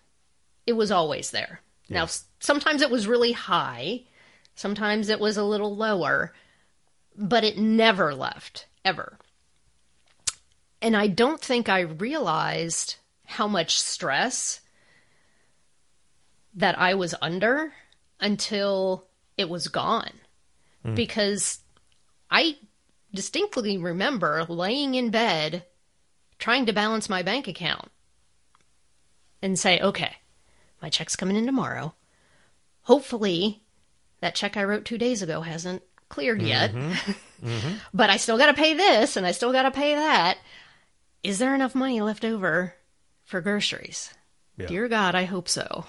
It 0.68 0.74
was 0.74 0.92
always 0.92 1.32
there. 1.32 1.62
Now, 1.92 2.08
sometimes 2.40 2.82
it 2.82 2.90
was 2.90 3.08
really 3.08 3.34
high, 3.34 4.04
sometimes 4.56 5.10
it 5.10 5.20
was 5.20 5.38
a 5.38 5.44
little 5.44 5.76
lower, 5.76 6.34
but 7.18 7.44
it 7.44 7.58
never 7.58 8.16
left, 8.16 8.68
ever. 8.86 9.18
And 10.82 10.96
I 10.96 11.08
don't 11.08 11.42
think 11.42 11.70
I 11.70 11.82
realized 11.82 12.96
how 13.26 13.48
much 13.48 13.80
stress 13.80 14.62
that 16.56 16.78
I 16.80 16.94
was 16.96 17.14
under 17.22 17.74
until 18.20 19.08
it 19.38 19.50
was 19.50 19.68
gone. 19.68 20.12
Mm-hmm. 20.86 20.96
Because 20.96 21.60
I 22.30 22.58
distinctly 23.14 23.78
remember 23.78 24.46
laying 24.48 24.96
in 24.96 25.10
bed 25.10 25.66
trying 26.40 26.66
to 26.66 26.74
balance 26.74 27.10
my 27.10 27.22
bank 27.22 27.48
account 27.48 27.92
and 29.42 29.60
say, 29.60 29.80
okay, 29.80 30.16
my 30.82 30.90
check's 30.90 31.16
coming 31.16 31.36
in 31.36 31.46
tomorrow. 31.46 31.94
Hopefully, 32.84 33.62
that 34.22 34.36
check 34.36 34.58
I 34.58 34.64
wrote 34.64 34.86
two 34.86 34.98
days 34.98 35.22
ago 35.22 35.42
hasn't 35.42 35.84
cleared 36.10 36.42
yet. 36.42 36.74
Mm-hmm. 36.74 37.12
Mm-hmm. 37.42 37.78
but 37.92 38.12
I 38.12 38.18
still 38.18 38.38
got 38.38 38.46
to 38.46 38.54
pay 38.54 38.76
this 38.76 39.18
and 39.18 39.26
I 39.26 39.32
still 39.32 39.52
got 39.52 39.64
to 39.64 39.72
pay 39.72 39.96
that. 39.96 40.38
Is 41.24 41.40
there 41.40 41.56
enough 41.56 41.74
money 41.74 42.00
left 42.00 42.24
over 42.24 42.76
for 43.24 43.42
groceries? 43.42 44.14
Yeah. 44.58 44.68
Dear 44.68 44.88
God, 44.88 45.16
I 45.16 45.24
hope 45.24 45.50
so. 45.50 45.84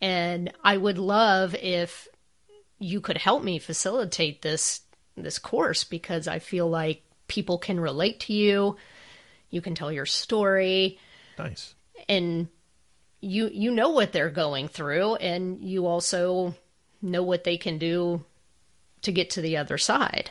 And 0.00 0.52
I 0.62 0.76
would 0.76 0.98
love 0.98 1.54
if 1.56 2.06
you 2.78 3.00
could 3.00 3.18
help 3.18 3.42
me 3.42 3.58
facilitate 3.58 4.42
this 4.42 4.82
this 5.16 5.38
course 5.40 5.82
because 5.82 6.28
I 6.28 6.38
feel 6.38 6.68
like 6.68 7.02
people 7.26 7.58
can 7.58 7.80
relate 7.80 8.20
to 8.20 8.32
you. 8.32 8.76
You 9.50 9.60
can 9.60 9.74
tell 9.74 9.90
your 9.92 10.06
story 10.06 10.98
Nice. 11.38 11.74
and 12.08 12.48
you 13.20 13.50
you 13.52 13.70
know 13.70 13.90
what 13.90 14.12
they're 14.12 14.30
going 14.30 14.68
through 14.68 15.16
and 15.16 15.62
you 15.62 15.86
also 15.86 16.54
know 17.02 17.22
what 17.22 17.44
they 17.44 17.56
can 17.56 17.78
do 17.78 18.24
to 19.02 19.12
get 19.12 19.30
to 19.30 19.40
the 19.40 19.56
other 19.56 19.78
side. 19.78 20.30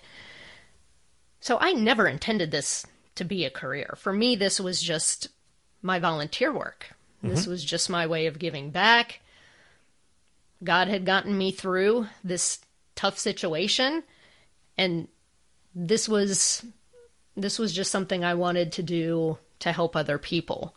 So 1.39 1.57
I 1.59 1.73
never 1.73 2.07
intended 2.07 2.51
this 2.51 2.85
to 3.15 3.23
be 3.23 3.45
a 3.45 3.49
career. 3.49 3.95
For 3.97 4.13
me 4.13 4.35
this 4.35 4.59
was 4.59 4.81
just 4.81 5.29
my 5.81 5.99
volunteer 5.99 6.53
work. 6.53 6.93
This 7.23 7.41
mm-hmm. 7.41 7.51
was 7.51 7.63
just 7.63 7.89
my 7.89 8.05
way 8.05 8.27
of 8.27 8.39
giving 8.39 8.69
back. 8.69 9.21
God 10.63 10.87
had 10.87 11.05
gotten 11.05 11.37
me 11.37 11.51
through 11.51 12.07
this 12.23 12.59
tough 12.95 13.17
situation 13.17 14.03
and 14.77 15.07
this 15.75 16.07
was 16.09 16.65
this 17.37 17.59
was 17.59 17.73
just 17.73 17.91
something 17.91 18.23
I 18.23 18.33
wanted 18.33 18.71
to 18.73 18.83
do 18.83 19.37
to 19.59 19.71
help 19.71 19.95
other 19.95 20.17
people. 20.17 20.75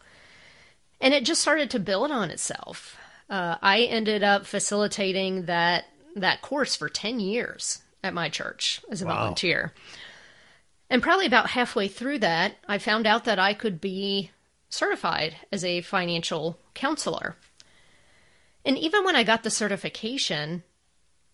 And 1.01 1.14
it 1.14 1.25
just 1.25 1.40
started 1.40 1.70
to 1.70 1.79
build 1.79 2.11
on 2.11 2.31
itself. 2.31 2.96
Uh, 3.29 3.57
I 3.62 3.83
ended 3.83 4.23
up 4.23 4.46
facilitating 4.46 5.46
that 5.46 5.87
that 6.16 6.42
course 6.42 6.75
for 6.77 6.88
10 6.88 7.20
years 7.20 7.83
at 8.03 8.12
my 8.12 8.29
church 8.29 8.81
as 8.90 9.01
a 9.01 9.07
Wow. 9.07 9.14
volunteer. 9.14 9.73
And 10.90 11.03
probably 11.03 11.27
about 11.27 11.51
halfway 11.51 11.87
through 11.87 12.18
that, 12.18 12.57
I 12.66 12.79
found 12.79 13.07
out 13.07 13.25
that 13.25 13.38
I 13.38 13.55
could 13.55 13.81
be 13.81 14.33
certified 14.68 15.37
as 15.53 15.64
a 15.64 15.81
financial 15.83 16.59
counselor. 16.75 17.37
And 18.64 18.77
even 18.77 19.05
when 19.05 19.14
I 19.16 19.23
got 19.23 19.44
the 19.44 19.51
certification, 19.51 20.64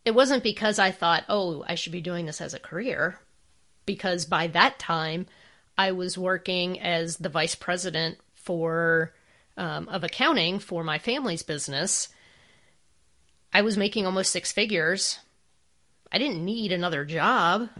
it 0.04 0.14
wasn't 0.14 0.42
because 0.42 0.78
I 0.78 0.90
thought, 0.90 1.24
oh, 1.28 1.64
I 1.66 1.74
should 1.74 1.92
be 1.92 2.00
doing 2.02 2.26
this 2.26 2.40
as 2.40 2.54
a 2.54 2.60
career, 2.60 3.18
because 3.86 4.26
by 4.26 4.48
that 4.48 4.78
time 4.78 5.26
I 5.78 5.92
was 5.92 6.18
working 6.18 6.80
as 6.80 7.16
the 7.16 7.28
vice 7.28 7.54
president 7.54 8.18
for 8.34 9.12
um, 9.56 9.88
of 9.88 10.04
accounting 10.04 10.58
for 10.58 10.84
my 10.84 10.98
family's 10.98 11.42
business. 11.42 12.08
I 13.52 13.62
was 13.62 13.76
making 13.76 14.04
almost 14.04 14.30
six 14.30 14.52
figures. 14.52 15.18
I 16.12 16.18
didn't 16.18 16.44
need 16.44 16.72
another 16.72 17.04
job, 17.04 17.70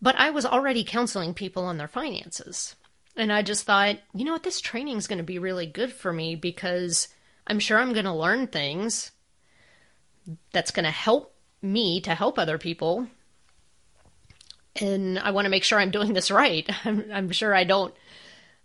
but 0.00 0.14
I 0.16 0.30
was 0.30 0.46
already 0.46 0.84
counseling 0.84 1.34
people 1.34 1.64
on 1.64 1.78
their 1.78 1.88
finances. 1.88 2.76
And 3.16 3.32
I 3.32 3.42
just 3.42 3.64
thought, 3.64 3.96
you 4.14 4.24
know 4.24 4.32
what, 4.32 4.42
this 4.42 4.60
training 4.60 4.96
is 4.96 5.06
going 5.06 5.18
to 5.18 5.24
be 5.24 5.38
really 5.38 5.66
good 5.66 5.92
for 5.92 6.12
me 6.12 6.36
because 6.36 7.08
I'm 7.46 7.58
sure 7.58 7.78
I'm 7.78 7.92
going 7.92 8.04
to 8.04 8.12
learn 8.12 8.46
things 8.46 9.10
that's 10.52 10.70
going 10.70 10.84
to 10.84 10.90
help 10.90 11.34
me 11.60 12.00
to 12.02 12.14
help 12.14 12.38
other 12.38 12.58
people. 12.58 13.08
And 14.80 15.18
I 15.18 15.32
want 15.32 15.44
to 15.46 15.50
make 15.50 15.64
sure 15.64 15.78
I'm 15.78 15.90
doing 15.90 16.12
this 16.12 16.30
right. 16.30 16.68
I'm, 16.84 17.04
I'm 17.12 17.30
sure 17.30 17.54
I 17.54 17.64
don't 17.64 17.94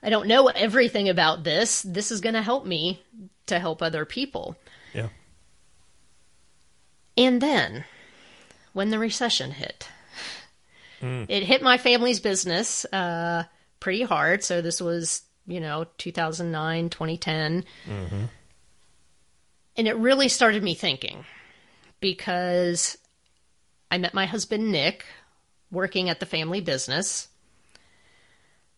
I 0.02 0.10
don't 0.10 0.28
know 0.28 0.48
everything 0.48 1.10
about 1.10 1.44
this. 1.44 1.82
This 1.82 2.12
is 2.12 2.22
going 2.22 2.36
to 2.36 2.42
help 2.42 2.66
me 2.66 3.02
to 3.48 3.60
help 3.60 3.82
other 3.82 4.06
people. 4.06 4.56
Yeah. 4.94 5.10
And 7.18 7.42
then, 7.42 7.84
when 8.74 8.90
the 8.90 9.00
recession 9.00 9.52
hit, 9.52 9.90
it 11.02 11.44
hit 11.44 11.64
my 11.64 11.78
family's 11.78 12.20
business 12.20 12.86
uh, 12.86 13.46
pretty 13.80 14.04
hard. 14.04 14.44
So 14.44 14.62
this 14.62 14.80
was, 14.80 15.24
you 15.48 15.60
know, 15.60 15.88
2009, 15.98 16.90
2010. 16.90 17.66
And 19.76 19.88
it 19.88 19.98
really 19.98 20.28
started 20.28 20.64
me 20.64 20.76
thinking 20.76 21.26
because 22.00 22.98
I 23.90 23.98
met 23.98 24.14
my 24.14 24.26
husband, 24.26 24.72
Nick, 24.72 25.06
working 25.72 26.10
at 26.10 26.20
the 26.20 26.26
family 26.26 26.62
business. 26.62 27.28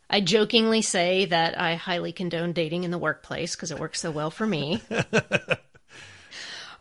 I 0.10 0.22
jokingly 0.22 0.82
say 0.82 1.26
that 1.26 1.60
I 1.60 1.76
highly 1.76 2.12
condone 2.12 2.52
dating 2.54 2.84
in 2.84 2.92
the 2.92 2.98
workplace 2.98 3.56
because 3.56 3.72
it 3.72 3.80
works 3.80 4.02
so 4.02 4.10
well 4.10 4.32
for 4.32 4.48
me. 4.48 4.82
but 4.90 5.62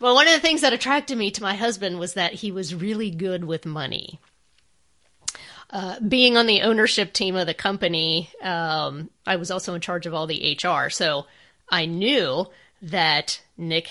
one 0.00 0.26
of 0.26 0.32
the 0.32 0.40
things 0.40 0.62
that 0.62 0.72
attracted 0.72 1.18
me 1.18 1.30
to 1.32 1.42
my 1.42 1.54
husband 1.54 1.98
was 1.98 2.14
that 2.14 2.32
he 2.32 2.50
was 2.50 2.74
really 2.74 3.10
good 3.10 3.44
with 3.44 3.66
money. 3.66 4.18
Uh, 5.70 6.00
being 6.00 6.38
on 6.38 6.46
the 6.46 6.62
ownership 6.62 7.12
team 7.12 7.36
of 7.36 7.46
the 7.46 7.52
company, 7.52 8.30
um, 8.40 9.10
I 9.26 9.36
was 9.36 9.50
also 9.50 9.74
in 9.74 9.82
charge 9.82 10.06
of 10.06 10.14
all 10.14 10.26
the 10.26 10.58
HR. 10.64 10.88
So 10.88 11.26
I 11.68 11.84
knew 11.84 12.46
that 12.80 13.42
Nick 13.58 13.88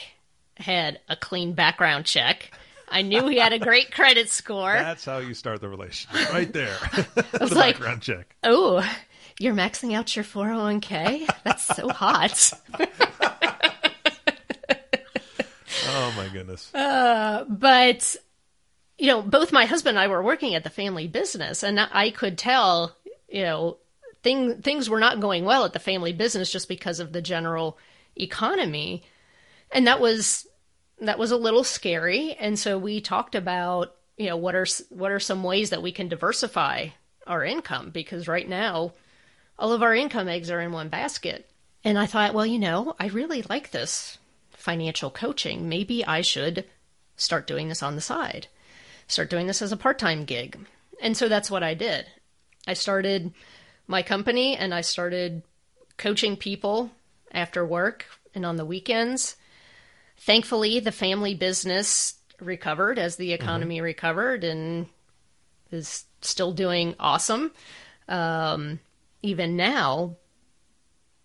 had 0.56 1.00
a 1.08 1.16
clean 1.16 1.54
background 1.54 2.06
check. 2.06 2.52
I 2.90 3.02
knew 3.02 3.28
he 3.28 3.38
had 3.38 3.54
a 3.54 3.60
great 3.60 3.92
credit 3.92 4.30
score. 4.30 4.74
That's 4.74 5.04
how 5.06 5.18
you 5.18 5.34
start 5.34 5.62
the 5.62 5.70
relationship, 5.70 6.32
right 6.34 6.52
there. 6.52 6.76
I 6.94 7.06
was 7.40 7.50
the 7.50 7.56
like- 7.56 7.76
background 7.76 8.02
check. 8.02 8.36
Oh, 8.44 8.88
you're 9.40 9.54
maxing 9.54 9.94
out 9.94 10.16
your 10.16 10.26
401k? 10.26 11.30
That's 11.44 11.66
so 11.66 11.90
hot. 11.90 12.54
Oh 15.90 16.14
my 16.18 16.28
goodness. 16.28 16.74
Uh, 16.76 17.46
but 17.48 18.16
you 18.98 19.08
know 19.08 19.22
both 19.22 19.52
my 19.52 19.66
husband 19.66 19.98
and 19.98 20.04
i 20.04 20.08
were 20.08 20.24
working 20.24 20.56
at 20.56 20.64
the 20.64 20.70
family 20.72 21.08
business 21.08 21.62
and 21.64 21.80
i 21.80 22.10
could 22.10 22.36
tell 22.36 22.96
you 23.30 23.44
know 23.44 23.78
thing, 24.24 24.62
things 24.64 24.90
were 24.90 25.00
not 25.00 25.20
going 25.20 25.46
well 25.46 25.66
at 25.66 25.74
the 25.74 25.80
family 25.80 26.14
business 26.14 26.52
just 26.52 26.68
because 26.68 27.00
of 27.00 27.14
the 27.14 27.22
general 27.22 27.78
economy 28.16 29.04
and 29.72 29.86
that 29.86 30.00
was 30.00 30.48
that 31.02 31.20
was 31.20 31.32
a 31.32 31.38
little 31.38 31.64
scary. 31.64 32.34
And 32.40 32.58
so 32.58 32.78
we 32.78 33.02
talked 33.02 33.36
about 33.36 33.94
you 34.18 34.28
know 34.28 34.38
what 34.38 34.56
are 34.56 34.66
what 34.90 35.12
are 35.12 35.20
some 35.20 35.44
ways 35.44 35.70
that 35.70 35.84
we 35.84 35.92
can 35.92 36.08
diversify 36.08 36.88
our 37.26 37.44
income? 37.44 37.92
Because 37.92 38.28
right 38.28 38.48
now 38.48 38.94
all 39.60 39.74
of 39.74 39.84
our 39.84 39.96
income 39.96 40.28
eggs 40.28 40.50
are 40.52 40.62
in 40.62 40.72
one 40.72 40.90
basket. 40.90 41.50
And 41.84 41.98
i 41.98 42.06
thought 42.06 42.34
well 42.34 42.46
you 42.46 42.60
know 42.60 42.96
i 43.00 43.08
really 43.08 43.44
like 43.44 43.72
this 43.72 44.18
financial 44.52 45.10
coaching. 45.10 45.70
Maybe 45.70 46.06
i 46.06 46.22
should 46.22 46.66
start 47.16 47.48
doing 47.48 47.70
this 47.70 47.84
on 47.84 47.96
the 47.96 48.02
side 48.02 48.48
start 49.08 49.30
doing 49.30 49.48
this 49.48 49.62
as 49.62 49.72
a 49.72 49.78
part-time 49.78 50.26
gig. 50.26 50.60
And 51.02 51.16
so 51.16 51.30
that's 51.30 51.50
what 51.50 51.64
i 51.64 51.74
did. 51.74 52.06
I 52.68 52.74
started 52.74 53.34
my 53.88 54.02
company 54.02 54.58
and 54.58 54.74
i 54.74 54.82
started 54.82 55.44
coaching 55.98 56.36
people 56.36 56.92
after 57.32 57.66
work 57.66 58.06
and 58.36 58.46
on 58.46 58.58
the 58.58 58.66
weekends 58.66 59.38
thankfully 60.18 60.80
the 60.80 60.92
family 60.92 61.36
business 61.36 62.16
recovered 62.40 63.00
as 63.00 63.16
the 63.16 63.34
economy 63.34 63.82
recovered 63.82 64.44
and 64.44 64.88
is 65.72 66.06
still 66.22 66.52
doing 66.52 66.96
awesome 67.00 67.52
um, 68.08 68.80
even 69.22 69.56
now. 69.56 70.16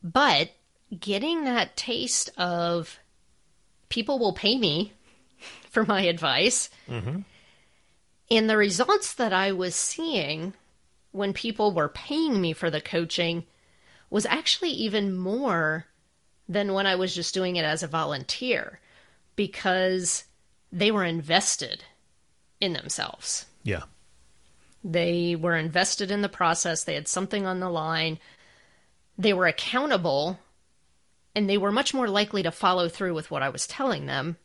But 0.02 0.50
getting 0.98 1.44
that 1.44 1.76
taste 1.76 2.30
of 2.36 2.98
people 3.88 4.18
will 4.18 4.32
pay 4.32 4.56
me 4.58 4.92
for 5.70 5.84
my 5.84 6.02
advice. 6.02 6.70
And 8.30 8.48
the 8.48 8.56
results 8.56 9.14
that 9.14 9.32
i 9.32 9.52
was 9.52 9.74
seeing 9.74 10.54
when 11.10 11.34
people 11.34 11.72
were 11.72 11.88
paying 11.88 12.40
me 12.40 12.54
for 12.54 12.70
the 12.70 12.80
coaching 12.80 13.44
was 14.08 14.24
actually 14.26 14.70
even 14.70 15.14
more 15.14 15.86
than 16.52 16.72
when 16.72 16.86
I 16.86 16.96
was 16.96 17.14
just 17.14 17.34
doing 17.34 17.56
it 17.56 17.64
as 17.64 17.82
a 17.82 17.88
volunteer 17.88 18.80
because 19.36 20.24
they 20.70 20.90
were 20.90 21.04
invested 21.04 21.84
in 22.60 22.72
themselves. 22.72 23.46
Yeah. 23.62 23.82
They 24.84 25.36
were 25.36 25.56
invested 25.56 26.10
in 26.10 26.22
the 26.22 26.28
process, 26.28 26.84
they 26.84 26.94
had 26.94 27.08
something 27.08 27.46
on 27.46 27.60
the 27.60 27.70
line, 27.70 28.18
they 29.16 29.32
were 29.32 29.46
accountable, 29.46 30.38
and 31.34 31.48
they 31.48 31.58
were 31.58 31.72
much 31.72 31.94
more 31.94 32.08
likely 32.08 32.42
to 32.42 32.50
follow 32.50 32.88
through 32.88 33.14
with 33.14 33.30
what 33.30 33.42
I 33.42 33.48
was 33.48 33.66
telling 33.66 34.06
them 34.06 34.36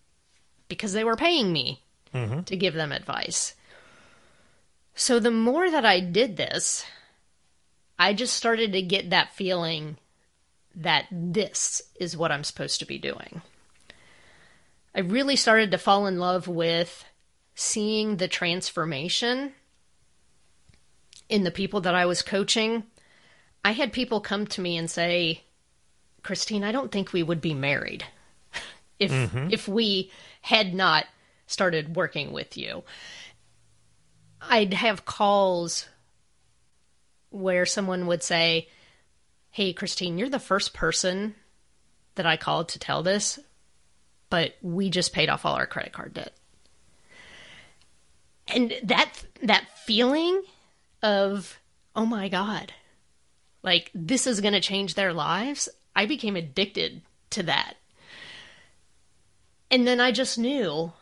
because 0.68 0.94
they 0.94 1.04
were 1.04 1.16
paying 1.16 1.52
me 1.52 1.84
mm-hmm. 2.14 2.42
to 2.42 2.56
give 2.56 2.74
them 2.74 2.92
advice. 2.92 3.56
So 4.94 5.20
the 5.20 5.32
more 5.32 5.70
that 5.70 5.86
I 5.86 6.00
did 6.00 6.38
this, 6.38 6.86
I 8.00 8.14
just 8.14 8.36
started 8.36 8.74
to 8.74 8.82
get 8.82 9.10
that 9.10 9.34
feeling 9.34 9.98
that 10.78 11.06
this 11.12 11.82
is 12.00 12.16
what 12.16 12.32
I'm 12.32 12.44
supposed 12.44 12.80
to 12.80 12.86
be 12.86 13.00
doing. 13.00 13.42
I 14.96 15.02
really 15.02 15.36
started 15.36 15.72
to 15.72 15.78
fall 15.78 16.08
in 16.08 16.20
love 16.20 16.48
with 16.48 17.04
seeing 17.56 18.18
the 18.18 18.28
transformation 18.28 19.54
in 21.30 21.44
the 21.44 21.52
people 21.52 21.82
that 21.82 21.96
I 21.96 22.06
was 22.06 22.22
coaching. 22.22 22.84
I 23.66 23.72
had 23.72 23.92
people 23.92 24.22
come 24.22 24.46
to 24.48 24.62
me 24.62 24.78
and 24.78 24.90
say, 24.90 25.44
Christine, 26.24 26.64
I 26.64 26.72
don't 26.72 26.92
think 26.92 27.12
we 27.12 27.24
would 27.24 27.42
be 27.42 27.54
married 27.54 28.06
if 29.00 29.12
mm-hmm. 29.12 29.50
if 29.52 29.68
we 29.68 30.12
had 30.42 30.74
not 30.74 31.06
started 31.48 31.96
working 31.96 32.32
with 32.32 32.56
you. 32.58 32.84
I'd 34.42 34.74
have 34.74 35.06
calls 35.06 35.88
where 37.30 37.66
someone 37.66 38.08
would 38.08 38.24
say, 38.24 38.68
Hey, 39.58 39.74
Christine, 39.74 40.20
you're 40.20 40.30
the 40.30 40.38
first 40.38 40.76
person 40.76 41.34
that 42.14 42.28
I 42.28 42.38
called 42.38 42.70
to 42.70 42.78
tell 42.78 43.02
this, 43.02 43.40
but 44.30 44.56
we 44.62 44.92
just 44.92 45.14
paid 45.14 45.30
off 45.30 45.48
all 45.48 45.56
our 45.56 45.66
credit 45.66 45.94
card 45.94 46.14
debt. 46.14 46.34
And 48.48 48.72
that 48.84 49.12
that 49.42 49.66
feeling 49.80 50.44
of, 51.02 51.60
oh 51.96 52.06
my 52.06 52.30
God, 52.30 52.72
like 53.64 53.90
this 53.96 54.28
is 54.28 54.42
gonna 54.42 54.62
change 54.62 54.94
their 54.94 55.12
lives, 55.12 55.68
I 55.96 56.06
became 56.06 56.36
addicted 56.36 57.02
to 57.32 57.42
that. 57.42 57.78
And 59.72 59.88
then 59.88 60.00
I 60.00 60.12
just 60.12 60.38
knew 60.38 60.94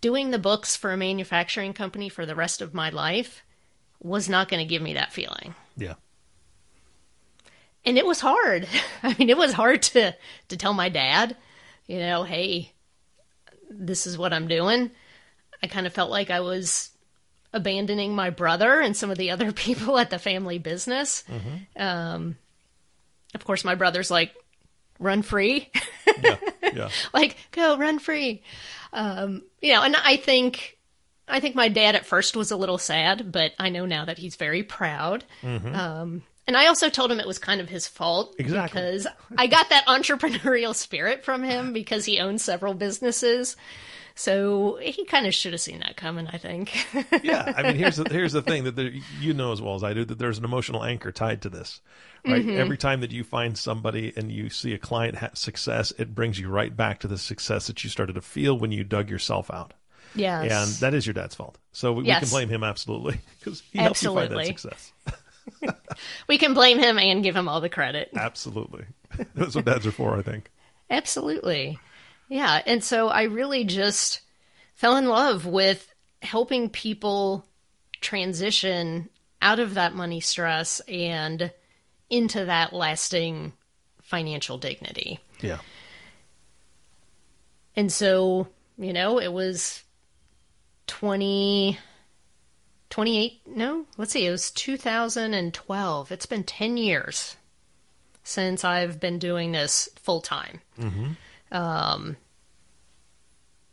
doing 0.00 0.30
the 0.30 0.38
books 0.38 0.74
for 0.74 0.90
a 0.90 0.96
manufacturing 0.96 1.74
company 1.74 2.08
for 2.08 2.24
the 2.24 2.34
rest 2.34 2.62
of 2.62 2.72
my 2.72 2.88
life 2.88 3.42
was 4.00 4.26
not 4.26 4.48
going 4.48 4.66
to 4.66 4.68
give 4.68 4.80
me 4.80 4.94
that 4.94 5.12
feeling. 5.12 5.54
Yeah. 5.76 5.96
And 7.86 7.98
it 7.98 8.06
was 8.06 8.20
hard. 8.20 8.66
I 9.02 9.14
mean, 9.18 9.30
it 9.30 9.36
was 9.36 9.52
hard 9.52 9.82
to 9.82 10.14
to 10.48 10.56
tell 10.56 10.74
my 10.74 10.88
dad, 10.88 11.36
you 11.86 11.98
know, 11.98 12.22
hey, 12.24 12.72
this 13.70 14.06
is 14.06 14.16
what 14.18 14.32
I'm 14.32 14.48
doing. 14.48 14.90
I 15.62 15.66
kind 15.66 15.86
of 15.86 15.92
felt 15.94 16.10
like 16.10 16.30
I 16.30 16.40
was 16.40 16.90
abandoning 17.52 18.14
my 18.14 18.30
brother 18.30 18.80
and 18.80 18.96
some 18.96 19.10
of 19.10 19.18
the 19.18 19.30
other 19.30 19.52
people 19.66 19.98
at 19.98 20.10
the 20.10 20.18
family 20.18 20.58
business. 20.58 21.24
Um, 21.76 22.36
of 23.34 23.44
course, 23.44 23.64
my 23.64 23.74
brother's 23.74 24.10
like, 24.10 24.32
run 24.98 25.22
free. 25.22 25.70
Yeah. 26.22 26.36
Yeah. 26.74 26.88
like 27.12 27.36
go 27.52 27.76
run 27.78 28.00
free 28.00 28.42
um 28.92 29.42
you 29.62 29.74
know 29.74 29.82
and 29.82 29.94
i 29.94 30.16
think 30.16 30.76
i 31.28 31.38
think 31.38 31.54
my 31.54 31.68
dad 31.68 31.94
at 31.94 32.04
first 32.04 32.36
was 32.36 32.50
a 32.50 32.56
little 32.56 32.78
sad 32.78 33.30
but 33.30 33.52
i 33.60 33.68
know 33.68 33.86
now 33.86 34.06
that 34.06 34.18
he's 34.18 34.34
very 34.34 34.64
proud 34.64 35.22
um 35.44 36.22
and 36.46 36.56
i 36.56 36.66
also 36.66 36.88
told 36.88 37.10
him 37.10 37.20
it 37.20 37.26
was 37.26 37.38
kind 37.38 37.60
of 37.60 37.68
his 37.68 37.86
fault 37.86 38.34
Exactly. 38.38 38.80
because 38.80 39.06
i 39.38 39.46
got 39.46 39.68
that 39.70 39.86
entrepreneurial 39.88 40.74
spirit 40.74 41.24
from 41.24 41.42
him 41.42 41.72
because 41.72 42.04
he 42.04 42.18
owns 42.20 42.42
several 42.42 42.74
businesses 42.74 43.56
so 44.16 44.78
he 44.80 45.04
kind 45.04 45.26
of 45.26 45.34
should 45.34 45.52
have 45.52 45.60
seen 45.60 45.80
that 45.80 45.96
coming 45.96 46.26
i 46.28 46.38
think 46.38 46.72
yeah, 47.22 47.52
I 47.56 47.62
mean, 47.64 47.76
here's 47.76 47.96
the, 47.96 48.08
here's 48.08 48.32
the 48.32 48.42
thing 48.42 48.64
that 48.64 48.76
there, 48.76 48.92
you 49.20 49.34
know 49.34 49.52
as 49.52 49.60
well 49.60 49.74
as 49.74 49.82
I 49.82 49.92
do 49.94 50.04
that 50.04 50.18
there's 50.18 50.38
an 50.38 50.44
emotional 50.44 50.84
anchor 50.84 51.10
tied 51.10 51.42
to 51.42 51.48
this, 51.48 51.80
right? 52.24 52.42
Mm-hmm. 52.42 52.60
Every 52.60 52.76
time 52.76 53.00
that 53.00 53.10
you 53.10 53.24
find 53.24 53.56
somebody 53.58 54.12
and 54.16 54.30
you 54.30 54.50
see 54.50 54.72
a 54.72 54.78
client 54.78 55.16
ha- 55.16 55.30
success, 55.34 55.92
it 55.98 56.14
brings 56.14 56.38
you 56.38 56.48
right 56.48 56.74
back 56.76 57.00
to 57.00 57.08
the 57.08 57.18
success 57.18 57.66
that 57.66 57.82
you 57.82 57.90
started 57.90 58.14
to 58.14 58.20
feel 58.20 58.56
when 58.56 58.70
you 58.70 58.84
dug 58.84 59.10
yourself 59.10 59.50
out, 59.50 59.74
yes 60.14 60.50
and 60.52 60.80
that 60.80 60.94
is 60.94 61.06
your 61.06 61.14
dad's 61.14 61.34
fault. 61.34 61.58
So 61.72 61.92
we, 61.92 62.04
we 62.04 62.10
can 62.10 62.28
blame 62.28 62.48
him 62.48 62.62
absolutely 62.62 63.20
because 63.40 63.62
he 63.72 63.78
helped 63.80 64.02
you 64.02 64.14
find 64.14 64.30
that 64.30 64.46
success. 64.46 64.92
we 66.28 66.38
can 66.38 66.54
blame 66.54 66.78
him 66.78 66.98
and 66.98 67.22
give 67.22 67.36
him 67.36 67.48
all 67.48 67.60
the 67.60 67.68
credit 67.68 68.10
Absolutely, 68.14 68.84
that's 69.34 69.54
what 69.54 69.64
dads 69.64 69.86
are 69.86 69.92
for, 69.92 70.16
I 70.16 70.22
think. 70.22 70.50
Absolutely. 70.90 71.78
Yeah. 72.28 72.62
And 72.66 72.82
so 72.82 73.08
I 73.08 73.22
really 73.24 73.64
just 73.64 74.20
fell 74.74 74.96
in 74.96 75.06
love 75.06 75.46
with 75.46 75.92
helping 76.22 76.68
people 76.70 77.46
transition 78.00 79.08
out 79.40 79.58
of 79.58 79.74
that 79.74 79.94
money 79.94 80.20
stress 80.20 80.80
and 80.80 81.52
into 82.10 82.44
that 82.44 82.72
lasting 82.72 83.52
financial 84.02 84.58
dignity. 84.58 85.20
Yeah, 85.40 85.58
And 87.76 87.90
so 87.92 88.48
You 88.76 88.92
know, 88.92 89.20
it 89.20 89.32
was 89.32 89.82
20, 90.88 91.78
28, 92.94 93.40
no, 93.48 93.86
let's 93.96 94.12
see, 94.12 94.24
it 94.24 94.30
was 94.30 94.52
2012. 94.52 96.12
It's 96.12 96.26
been 96.26 96.44
10 96.44 96.76
years 96.76 97.34
since 98.22 98.64
I've 98.64 99.00
been 99.00 99.18
doing 99.18 99.50
this 99.50 99.88
full 99.96 100.20
time. 100.20 100.60
Um, 101.50 102.16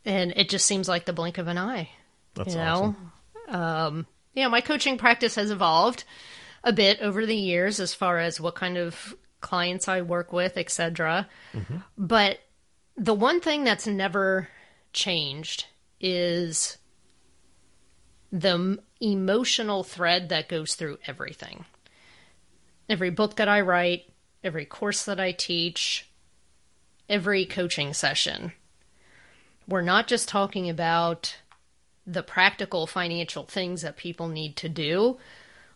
and 0.05 0.34
it 0.36 0.49
just 0.49 0.65
seems 0.65 0.89
like 0.89 1.05
the 1.05 1.13
blink 1.13 1.38
of 1.38 1.47
an 1.47 1.60
eye. 1.60 1.89
That's 2.34 2.55
you 2.55 2.62
awesome. 2.62 3.12
know, 3.47 3.60
um, 3.60 4.07
yeah, 4.34 4.47
my 4.47 4.60
coaching 4.60 4.97
practice 4.97 5.36
has 5.36 5.51
evolved 5.51 6.03
a 6.63 6.73
bit 6.73 6.99
over 7.01 7.23
the 7.23 7.36
years 7.36 7.79
as 7.79 7.93
far 7.93 8.17
as 8.17 8.41
what 8.41 8.55
kind 8.55 8.75
of 8.75 9.15
clients 9.39 9.88
I 9.88 10.01
work 10.01 10.34
with, 10.34 10.57
etc. 10.57 11.29
But 11.95 12.39
the 12.97 13.13
one 13.13 13.39
thing 13.39 13.65
that's 13.65 13.86
never 13.86 14.47
changed 14.93 15.67
is 15.99 16.79
the 18.31 18.79
emotional 19.01 19.83
thread 19.83 20.29
that 20.29 20.49
goes 20.49 20.75
through 20.75 20.99
everything. 21.07 21.65
Every 22.87 23.09
book 23.09 23.35
that 23.37 23.47
I 23.47 23.61
write, 23.61 24.11
every 24.43 24.65
course 24.65 25.03
that 25.05 25.19
I 25.19 25.31
teach, 25.31 26.09
every 27.09 27.45
coaching 27.45 27.93
session. 27.93 28.53
We're 29.67 29.81
not 29.81 30.07
just 30.07 30.27
talking 30.27 30.69
about 30.69 31.35
the 32.05 32.23
practical 32.23 32.87
financial 32.87 33.43
things 33.43 33.81
that 33.81 33.97
people 33.97 34.27
need 34.27 34.55
to 34.57 34.69
do. 34.69 35.17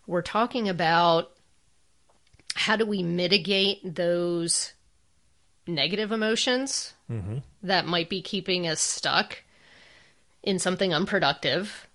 We're 0.07 0.21
talking 0.21 0.67
about 0.67 1.31
how 2.55 2.75
do 2.75 2.85
we 2.85 3.03
mitigate 3.03 3.95
those 3.95 4.73
negative 5.67 6.11
emotions 6.11 6.93
mm-hmm. 7.09 7.39
that 7.63 7.85
might 7.85 8.09
be 8.09 8.21
keeping 8.21 8.67
us 8.67 8.81
stuck 8.81 9.43
in 10.41 10.59
something 10.59 10.93
unproductive? 10.93 11.87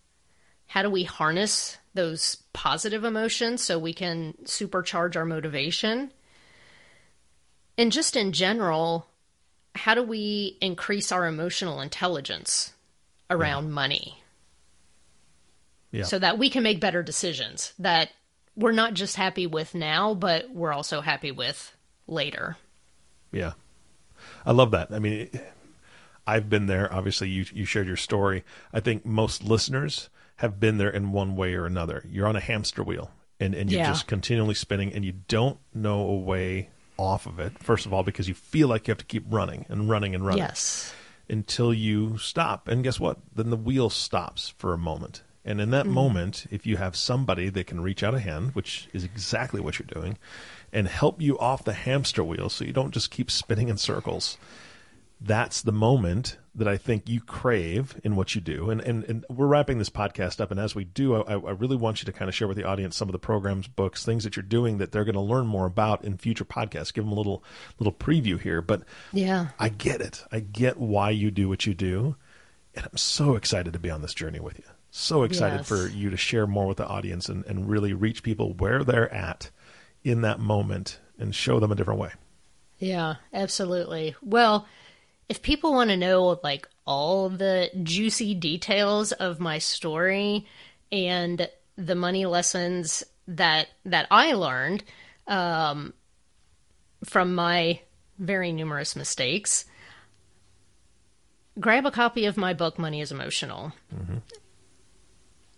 How 0.70 0.83
do 0.83 0.90
we 0.90 1.02
harness 1.02 1.78
those 1.94 2.37
positive 2.52 3.02
emotions 3.02 3.61
so 3.61 3.76
we 3.76 3.92
can 3.92 4.35
supercharge 4.44 5.16
our 5.16 5.24
motivation? 5.24 6.12
And 7.76 7.90
just 7.90 8.14
in 8.14 8.30
general, 8.30 9.09
how 9.74 9.94
do 9.94 10.04
we 10.04 10.59
increase 10.61 11.11
our 11.11 11.26
emotional 11.26 11.80
intelligence 11.80 12.72
around 13.28 13.72
money? 13.72 14.22
Yeah. 15.90 16.04
so 16.04 16.20
that 16.20 16.38
we 16.38 16.50
can 16.50 16.62
make 16.62 16.78
better 16.78 17.02
decisions 17.02 17.72
that 17.80 18.11
we're 18.54 18.70
not 18.70 18.94
just 18.94 19.16
happy 19.16 19.48
with 19.48 19.74
now, 19.74 20.14
but 20.14 20.50
we're 20.50 20.72
also 20.72 21.00
happy 21.00 21.33
with 21.33 21.76
later. 22.06 22.56
Yeah. 23.33 23.54
I 24.46 24.52
love 24.52 24.70
that. 24.70 24.92
I 24.92 25.00
mean, 25.00 25.30
I've 26.28 26.48
been 26.48 26.66
there. 26.66 26.94
Obviously, 26.94 27.28
you 27.28 27.44
you 27.52 27.64
shared 27.64 27.88
your 27.88 27.96
story. 27.96 28.44
I 28.72 28.78
think 28.78 29.04
most 29.04 29.42
listeners 29.42 30.11
have 30.40 30.59
been 30.59 30.79
there 30.79 30.88
in 30.88 31.12
one 31.12 31.37
way 31.37 31.55
or 31.55 31.66
another. 31.66 32.03
You're 32.11 32.26
on 32.26 32.35
a 32.35 32.40
hamster 32.40 32.83
wheel 32.83 33.11
and, 33.38 33.55
and 33.55 33.70
you're 33.70 33.83
Yeah. 33.83 33.88
just 33.88 34.07
continually 34.07 34.55
spinning 34.55 34.90
and 34.94 35.05
you 35.05 35.12
don't 35.29 35.59
know 35.74 36.00
a 36.00 36.16
way 36.16 36.70
off 36.96 37.26
of 37.26 37.38
it. 37.38 37.59
First 37.59 37.85
of 37.85 37.92
all, 37.92 38.03
because 38.03 38.26
you 38.26 38.33
feel 38.33 38.66
like 38.66 38.88
you 38.88 38.92
have 38.92 38.98
to 38.98 39.05
keep 39.05 39.24
running 39.29 39.66
and 39.68 39.90
running 39.90 40.14
and 40.14 40.24
running 40.24 40.42
Yes. 40.42 40.94
until 41.29 41.74
you 41.74 42.16
stop. 42.16 42.68
And 42.68 42.83
guess 42.83 42.98
what? 42.98 43.18
Then 43.35 43.50
the 43.50 43.57
wheel 43.57 43.90
stops 43.90 44.55
for 44.57 44.72
a 44.72 44.79
moment. 44.79 45.22
And 45.44 45.61
in 45.61 45.70
that 45.72 45.85
mm-hmm. 45.85 45.94
moment, 45.94 46.46
if 46.50 46.66
you 46.66 46.79
have 46.79 46.96
somebody 46.96 47.50
that 47.50 47.66
can 47.66 47.83
reach 47.83 48.03
out 48.03 48.14
a 48.14 48.20
hand, 48.20 48.55
which 48.55 48.88
is 48.94 49.05
exactly 49.05 49.61
what 49.61 49.79
you're 49.79 49.87
doing, 49.87 50.16
and 50.72 50.88
help 50.88 51.20
you 51.20 51.38
off 51.38 51.64
the 51.64 51.72
hamster 51.74 52.24
wheel 52.24 52.48
so 52.48 52.64
you 52.64 52.72
don't 52.72 52.92
just 52.92 53.11
keep 53.11 53.31
spinning 53.31 53.68
in 53.68 53.76
circles, 53.76 54.38
that's 55.20 55.62
the 55.62 55.72
moment 55.72 56.38
that 56.54 56.66
I 56.66 56.76
think 56.78 57.09
you 57.09 57.20
crave 57.20 58.00
in 58.02 58.16
what 58.16 58.35
you 58.35 58.40
do. 58.40 58.70
And, 58.70 58.80
and, 58.80 59.04
and 59.04 59.24
we're 59.28 59.46
wrapping 59.46 59.78
this 59.78 59.90
podcast 59.90 60.40
up. 60.40 60.50
And 60.50 60.59
as 60.59 60.74
we 60.74 60.85
do, 60.85 61.14
I, 61.22 61.35
I 61.35 61.50
really 61.52 61.76
want 61.76 62.00
you 62.02 62.06
to 62.06 62.12
kind 62.12 62.28
of 62.28 62.35
share 62.35 62.48
with 62.48 62.56
the 62.56 62.64
audience 62.64 62.96
some 62.96 63.09
of 63.09 63.12
the 63.12 63.18
programs, 63.18 63.68
books, 63.68 64.04
things 64.04 64.24
that 64.24 64.35
you're 64.35 64.42
doing 64.42 64.78
that 64.78 64.92
they're 64.92 65.04
going 65.04 65.14
to 65.14 65.20
learn 65.20 65.46
more 65.46 65.66
about 65.66 66.04
in 66.04 66.16
future 66.16 66.44
podcasts. 66.44 66.92
Give 66.92 67.04
them 67.04 67.12
a 67.12 67.16
little, 67.16 67.44
little 67.78 67.92
preview 67.92 68.40
here. 68.40 68.62
But 68.62 68.83
Yeah. 69.12 69.48
I 69.59 69.68
get 69.68 70.00
it. 70.00 70.24
I 70.33 70.40
get 70.40 70.78
why 70.78 71.11
you 71.11 71.30
do 71.30 71.48
what 71.48 71.66
you 71.66 71.74
do. 71.74 72.16
And 72.74 72.87
I'm 72.87 72.96
so 72.96 73.37
excited 73.37 73.72
to 73.74 73.78
be 73.78 73.90
on 73.90 74.02
this 74.02 74.14
journey 74.14 74.40
with 74.40 74.59
you. 74.59 74.64
So 74.90 75.22
excited 75.22 75.59
Yes. 75.61 75.68
for 75.68 75.87
you 75.87 76.11
to 76.11 76.16
share 76.16 76.46
more 76.46 76.66
with 76.66 76.78
the 76.78 76.87
audience 76.87 77.28
and, 77.28 77.44
and 77.46 77.68
really 77.68 77.92
reach 77.92 78.22
people 78.22 78.54
where 78.54 78.83
they're 78.83 79.12
at 79.14 79.50
in 80.02 80.22
that 80.22 80.40
moment 80.40 80.98
and 81.18 81.35
show 81.35 81.61
them 81.61 81.70
a 81.70 81.74
different 81.76 82.00
way. 82.00 82.11
Yeah, 82.78 83.16
absolutely. 83.33 84.16
Well, 84.22 84.66
if 85.30 85.42
people 85.42 85.72
want 85.72 85.90
to 85.90 85.96
know 85.96 86.40
like 86.42 86.68
all 86.84 87.28
the 87.28 87.70
juicy 87.84 88.34
details 88.34 89.12
of 89.12 89.38
my 89.38 89.58
story 89.58 90.44
and 90.90 91.48
the 91.76 91.94
money 91.94 92.26
lessons 92.26 93.04
that 93.28 93.68
that 93.84 94.08
I 94.10 94.32
learned 94.32 94.82
um, 95.28 95.94
from 97.04 97.36
my 97.36 97.80
very 98.18 98.50
numerous 98.50 98.96
mistakes, 98.96 99.66
grab 101.60 101.86
a 101.86 101.92
copy 101.92 102.26
of 102.26 102.36
my 102.36 102.52
book 102.52 102.76
Money 102.76 103.00
is 103.00 103.12
Emotional. 103.12 103.72
mm-hmm. 103.94 104.18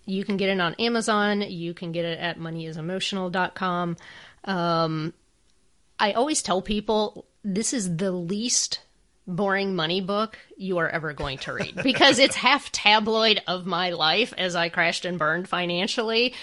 You 0.05 0.25
can 0.25 0.37
get 0.37 0.51
it 0.51 0.61
on 0.61 0.75
Amazon. 0.75 1.41
You 1.41 1.73
can 1.73 1.93
get 1.93 2.05
it 2.05 2.19
at 2.19 2.39
moneyisemotional.com. 2.39 3.97
Um, 4.45 5.15
I 5.99 6.13
always 6.13 6.43
tell 6.43 6.61
people 6.61 7.25
this 7.45 7.73
is 7.73 7.97
the 7.97 8.11
least 8.11 8.81
boring 9.27 9.75
money 9.75 10.01
book 10.01 10.39
you 10.57 10.79
are 10.79 10.89
ever 10.89 11.13
going 11.13 11.39
to 11.39 11.53
read 11.53 11.81
because 11.83 12.19
it's 12.19 12.37
half 12.37 12.73
tabloid 12.73 13.41
of 13.47 13.67
my 13.67 13.91
life 13.91 14.35
as 14.37 14.57
I 14.57 14.69
crashed 14.69 15.05
and 15.05 15.19
burned 15.19 15.49
financially. 15.49 16.35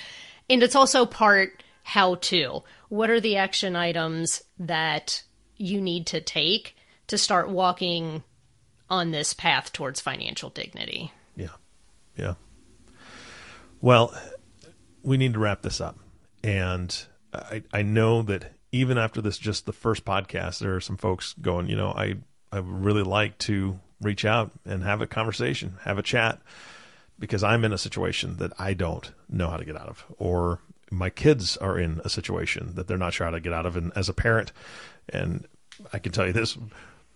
And 0.49 0.63
it's 0.63 0.75
also 0.75 1.05
part 1.05 1.63
how 1.83 2.15
to. 2.15 2.63
What 2.89 3.09
are 3.09 3.19
the 3.19 3.37
action 3.37 3.75
items 3.75 4.41
that 4.59 5.23
you 5.57 5.81
need 5.81 6.07
to 6.07 6.21
take 6.21 6.75
to 7.07 7.17
start 7.17 7.49
walking 7.49 8.23
on 8.89 9.11
this 9.11 9.33
path 9.33 9.71
towards 9.73 9.99
financial 9.99 10.49
dignity? 10.49 11.11
Yeah. 11.35 11.47
Yeah. 12.17 12.35
Well, 13.81 14.13
we 15.03 15.17
need 15.17 15.33
to 15.33 15.39
wrap 15.39 15.61
this 15.61 15.81
up. 15.81 15.97
And 16.43 16.95
I, 17.33 17.63
I 17.73 17.81
know 17.81 18.21
that 18.23 18.53
even 18.71 18.97
after 18.97 19.21
this, 19.21 19.37
just 19.37 19.65
the 19.65 19.73
first 19.73 20.05
podcast, 20.05 20.59
there 20.59 20.75
are 20.75 20.81
some 20.81 20.97
folks 20.97 21.33
going, 21.41 21.67
you 21.67 21.75
know, 21.75 21.89
I, 21.89 22.15
I 22.51 22.59
would 22.59 22.83
really 22.85 23.03
like 23.03 23.38
to 23.39 23.79
reach 24.01 24.25
out 24.25 24.51
and 24.65 24.83
have 24.83 25.01
a 25.01 25.07
conversation, 25.07 25.77
have 25.83 25.97
a 25.97 26.03
chat, 26.03 26.41
because 27.17 27.43
I'm 27.43 27.65
in 27.65 27.73
a 27.73 27.77
situation 27.77 28.38
that 28.38 28.53
I 28.57 28.73
don't 28.73 29.12
know 29.29 29.49
how 29.49 29.57
to 29.57 29.65
get 29.65 29.75
out 29.75 29.89
of, 29.89 30.05
or 30.17 30.59
my 30.89 31.09
kids 31.09 31.57
are 31.57 31.77
in 31.77 32.01
a 32.03 32.09
situation 32.09 32.73
that 32.75 32.88
they're 32.88 32.97
not 32.97 33.13
sure 33.13 33.25
how 33.25 33.31
to 33.31 33.39
get 33.39 33.53
out 33.53 33.65
of. 33.65 33.75
And 33.75 33.91
as 33.95 34.09
a 34.09 34.13
parent, 34.13 34.51
and 35.09 35.45
I 35.93 35.99
can 35.99 36.12
tell 36.12 36.25
you 36.25 36.33
this 36.33 36.57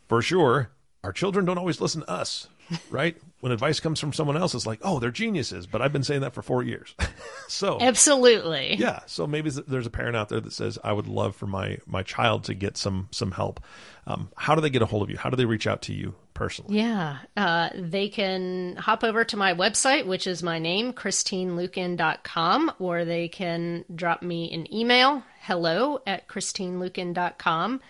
for 0.08 0.22
sure, 0.22 0.70
our 1.04 1.14
children 1.14 1.46
don't 1.46 1.58
always 1.58 1.82
listen 1.82 2.02
to 2.02 2.10
us, 2.10 2.48
right? 2.90 3.18
when 3.44 3.52
advice 3.52 3.82
comes 3.82 4.00
from 4.00 4.14
someone 4.14 4.38
else, 4.38 4.56
it's 4.56 4.66
like, 4.66 4.80
oh, 4.84 5.00
they're 5.00 5.12
geniuses. 5.12 5.68
But 5.68 5.82
I've 5.82 5.92
been 5.92 6.06
saying 6.06 6.22
that 6.22 6.34
for 6.34 6.42
four 6.42 6.64
years. 6.64 6.96
so 7.50 7.78
Absolutely. 7.82 8.76
yeah, 8.76 9.02
so 9.06 9.28
maybe 9.28 9.50
there's 9.50 9.86
a 9.86 9.90
parent 9.90 10.16
out 10.16 10.30
there 10.30 10.40
that 10.40 10.54
says, 10.54 10.80
I 10.82 10.94
would 10.94 11.10
love 11.10 11.36
for 11.36 11.46
my 11.46 11.80
my 11.86 12.04
child 12.04 12.46
to 12.46 12.54
get 12.54 12.78
some 12.78 13.10
some 13.12 13.32
help. 13.32 13.60
Um, 14.08 14.32
how 14.38 14.56
do 14.56 14.62
they 14.62 14.70
get 14.70 14.82
a 14.82 14.86
hold 14.86 15.04
of 15.04 15.10
you? 15.10 15.18
How 15.18 15.30
do 15.30 15.36
they 15.36 15.44
reach 15.44 15.68
out 15.68 15.82
to 15.84 15.94
you 15.94 16.16
personally? 16.34 16.78
Yeah, 16.78 17.18
uh, 17.36 17.68
they 17.76 18.08
can 18.08 18.78
hop 18.78 19.04
over 19.04 19.26
to 19.26 19.36
my 19.36 19.54
website, 19.54 20.06
which 20.06 20.26
is 20.26 20.42
my 20.42 20.58
name, 20.58 20.94
christineluken.com, 20.94 22.72
or 22.80 23.04
they 23.04 23.28
can 23.28 23.84
drop 23.94 24.22
me 24.22 24.54
an 24.54 24.74
email, 24.74 25.22
hello 25.42 26.00
at 26.08 26.30
christineluken.com. 26.30 27.82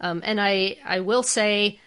Um, 0.00 0.22
and 0.24 0.40
I, 0.40 0.78
I 0.82 1.00
will 1.00 1.22
say 1.22 1.78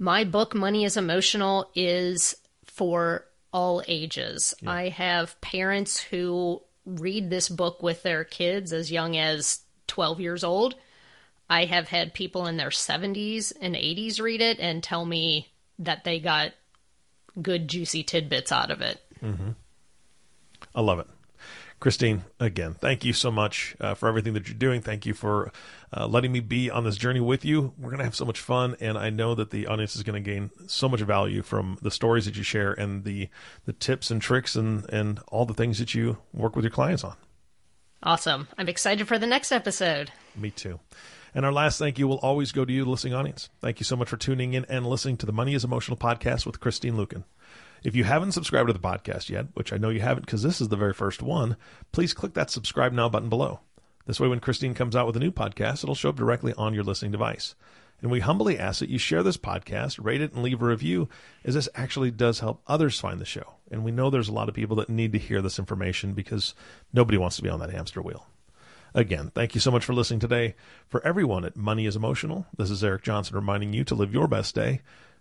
my 0.00 0.24
book, 0.24 0.54
Money 0.54 0.84
is 0.84 0.96
Emotional, 0.96 1.70
is 1.74 2.34
for 2.64 3.26
all 3.52 3.82
ages. 3.86 4.54
I 4.66 4.88
have 4.88 5.40
parents 5.42 6.00
who 6.00 6.62
read 6.86 7.28
this 7.28 7.48
book 7.48 7.82
with 7.82 8.02
their 8.02 8.24
kids 8.24 8.72
as 8.72 8.90
young 8.90 9.16
as 9.16 9.60
12 9.88 10.20
years 10.20 10.42
old. 10.42 10.74
I 11.50 11.66
have 11.66 11.88
had 11.88 12.14
people 12.14 12.46
in 12.46 12.56
their 12.56 12.70
70s 12.70 13.52
and 13.60 13.74
80s 13.74 14.20
read 14.20 14.40
it 14.40 14.58
and 14.58 14.82
tell 14.82 15.04
me 15.04 15.52
that 15.78 16.04
they 16.04 16.18
got 16.18 16.52
good, 17.40 17.68
juicy 17.68 18.02
tidbits 18.02 18.52
out 18.52 18.70
of 18.70 18.80
it. 18.80 19.00
Mm-hmm. 19.22 19.50
I 20.74 20.80
love 20.80 21.00
it. 21.00 21.08
Christine, 21.80 22.24
again, 22.38 22.74
thank 22.74 23.06
you 23.06 23.14
so 23.14 23.30
much 23.30 23.74
uh, 23.80 23.94
for 23.94 24.06
everything 24.06 24.34
that 24.34 24.46
you're 24.46 24.56
doing. 24.56 24.82
Thank 24.82 25.06
you 25.06 25.14
for 25.14 25.50
uh, 25.96 26.06
letting 26.06 26.30
me 26.30 26.40
be 26.40 26.70
on 26.70 26.84
this 26.84 26.98
journey 26.98 27.20
with 27.20 27.42
you. 27.42 27.72
We're 27.78 27.88
going 27.88 27.98
to 27.98 28.04
have 28.04 28.14
so 28.14 28.26
much 28.26 28.38
fun, 28.38 28.76
and 28.80 28.98
I 28.98 29.08
know 29.08 29.34
that 29.34 29.50
the 29.50 29.66
audience 29.66 29.96
is 29.96 30.02
going 30.02 30.22
to 30.22 30.30
gain 30.30 30.50
so 30.66 30.90
much 30.90 31.00
value 31.00 31.40
from 31.40 31.78
the 31.80 31.90
stories 31.90 32.26
that 32.26 32.36
you 32.36 32.42
share 32.42 32.72
and 32.72 33.04
the 33.04 33.30
the 33.64 33.72
tips 33.72 34.10
and 34.10 34.20
tricks 34.20 34.54
and 34.56 34.88
and 34.90 35.20
all 35.28 35.46
the 35.46 35.54
things 35.54 35.78
that 35.78 35.94
you 35.94 36.18
work 36.34 36.54
with 36.54 36.64
your 36.64 36.70
clients 36.70 37.02
on. 37.02 37.16
Awesome. 38.02 38.48
I'm 38.58 38.68
excited 38.68 39.08
for 39.08 39.18
the 39.18 39.26
next 39.26 39.50
episode. 39.50 40.12
Me 40.36 40.50
too. 40.50 40.80
And 41.34 41.46
our 41.46 41.52
last 41.52 41.78
thank 41.78 41.98
you 41.98 42.08
will 42.08 42.18
always 42.18 42.52
go 42.52 42.64
to 42.64 42.72
you, 42.72 42.84
the 42.84 42.90
listening 42.90 43.14
audience. 43.14 43.48
Thank 43.60 43.80
you 43.80 43.84
so 43.84 43.96
much 43.96 44.08
for 44.08 44.16
tuning 44.16 44.52
in 44.54 44.64
and 44.66 44.86
listening 44.86 45.16
to 45.18 45.26
the 45.26 45.32
Money 45.32 45.54
is 45.54 45.64
Emotional 45.64 45.96
podcast 45.96 46.44
with 46.44 46.60
Christine 46.60 46.94
Luken. 46.94 47.24
If 47.82 47.96
you 47.96 48.04
haven't 48.04 48.32
subscribed 48.32 48.68
to 48.68 48.72
the 48.72 48.78
podcast 48.78 49.30
yet, 49.30 49.46
which 49.54 49.72
I 49.72 49.78
know 49.78 49.88
you 49.88 50.00
haven't 50.00 50.26
because 50.26 50.42
this 50.42 50.60
is 50.60 50.68
the 50.68 50.76
very 50.76 50.92
first 50.92 51.22
one, 51.22 51.56
please 51.92 52.12
click 52.12 52.34
that 52.34 52.50
subscribe 52.50 52.92
now 52.92 53.08
button 53.08 53.28
below. 53.28 53.60
This 54.06 54.20
way, 54.20 54.28
when 54.28 54.40
Christine 54.40 54.74
comes 54.74 54.96
out 54.96 55.06
with 55.06 55.16
a 55.16 55.20
new 55.20 55.30
podcast, 55.30 55.82
it'll 55.82 55.94
show 55.94 56.10
up 56.10 56.16
directly 56.16 56.52
on 56.58 56.74
your 56.74 56.84
listening 56.84 57.12
device. 57.12 57.54
And 58.02 58.10
we 58.10 58.20
humbly 58.20 58.58
ask 58.58 58.80
that 58.80 58.88
you 58.88 58.98
share 58.98 59.22
this 59.22 59.36
podcast, 59.36 60.02
rate 60.02 60.22
it, 60.22 60.32
and 60.32 60.42
leave 60.42 60.62
a 60.62 60.66
review, 60.66 61.08
as 61.44 61.54
this 61.54 61.68
actually 61.74 62.10
does 62.10 62.40
help 62.40 62.62
others 62.66 62.98
find 62.98 63.20
the 63.20 63.26
show. 63.26 63.54
And 63.70 63.84
we 63.84 63.92
know 63.92 64.10
there's 64.10 64.28
a 64.28 64.32
lot 64.32 64.48
of 64.48 64.54
people 64.54 64.76
that 64.76 64.88
need 64.88 65.12
to 65.12 65.18
hear 65.18 65.42
this 65.42 65.58
information 65.58 66.14
because 66.14 66.54
nobody 66.92 67.18
wants 67.18 67.36
to 67.36 67.42
be 67.42 67.50
on 67.50 67.60
that 67.60 67.70
hamster 67.70 68.00
wheel. 68.00 68.26
Again, 68.94 69.30
thank 69.34 69.54
you 69.54 69.60
so 69.60 69.70
much 69.70 69.84
for 69.84 69.94
listening 69.94 70.20
today. 70.20 70.54
For 70.88 71.06
everyone 71.06 71.44
at 71.44 71.56
Money 71.56 71.86
is 71.86 71.94
Emotional, 71.94 72.46
this 72.56 72.70
is 72.70 72.82
Eric 72.82 73.02
Johnson 73.02 73.36
reminding 73.36 73.72
you 73.72 73.84
to 73.84 73.94
live 73.94 74.12
your 74.12 74.26
best 74.26 74.54
day 74.54 74.80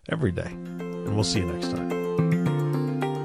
every 0.10 0.32
day. 0.32 0.50
And 0.50 1.14
we'll 1.14 1.24
see 1.24 1.40
you 1.40 1.46
next 1.46 1.72
time. 1.72 2.39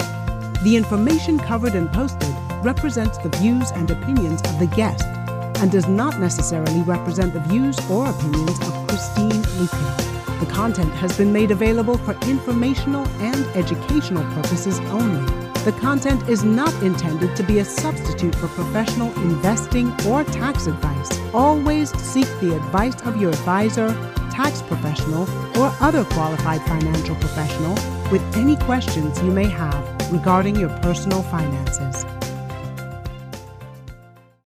The 0.62 0.76
information 0.76 1.40
covered 1.40 1.74
and 1.74 1.92
posted 1.92 2.32
represents 2.62 3.18
the 3.18 3.30
views 3.30 3.72
and 3.72 3.90
opinions 3.90 4.42
of 4.42 4.60
the 4.60 4.68
guest 4.76 5.04
and 5.56 5.70
does 5.70 5.88
not 5.88 6.18
necessarily 6.20 6.82
represent 6.82 7.32
the 7.32 7.40
views 7.40 7.78
or 7.90 8.08
opinions 8.08 8.58
of 8.60 8.88
Christine 8.88 9.42
Luken. 9.58 10.40
The 10.40 10.52
content 10.52 10.92
has 10.94 11.16
been 11.16 11.32
made 11.32 11.50
available 11.50 11.96
for 11.98 12.12
informational 12.28 13.06
and 13.20 13.44
educational 13.56 14.24
purposes 14.34 14.78
only. 14.90 15.24
The 15.64 15.72
content 15.80 16.28
is 16.28 16.44
not 16.44 16.74
intended 16.82 17.34
to 17.36 17.42
be 17.42 17.60
a 17.60 17.64
substitute 17.64 18.34
for 18.34 18.48
professional 18.48 19.10
investing 19.22 19.90
or 20.06 20.22
tax 20.24 20.66
advice. 20.66 21.08
Always 21.32 21.90
seek 21.98 22.26
the 22.40 22.54
advice 22.56 23.00
of 23.06 23.18
your 23.18 23.30
advisor, 23.30 23.88
tax 24.30 24.60
professional, 24.60 25.22
or 25.58 25.72
other 25.80 26.04
qualified 26.04 26.60
financial 26.62 27.14
professional 27.16 27.74
with 28.10 28.22
any 28.36 28.56
questions 28.56 29.22
you 29.22 29.30
may 29.30 29.46
have 29.46 30.12
regarding 30.12 30.56
your 30.56 30.68
personal 30.80 31.22
finances. 31.22 32.04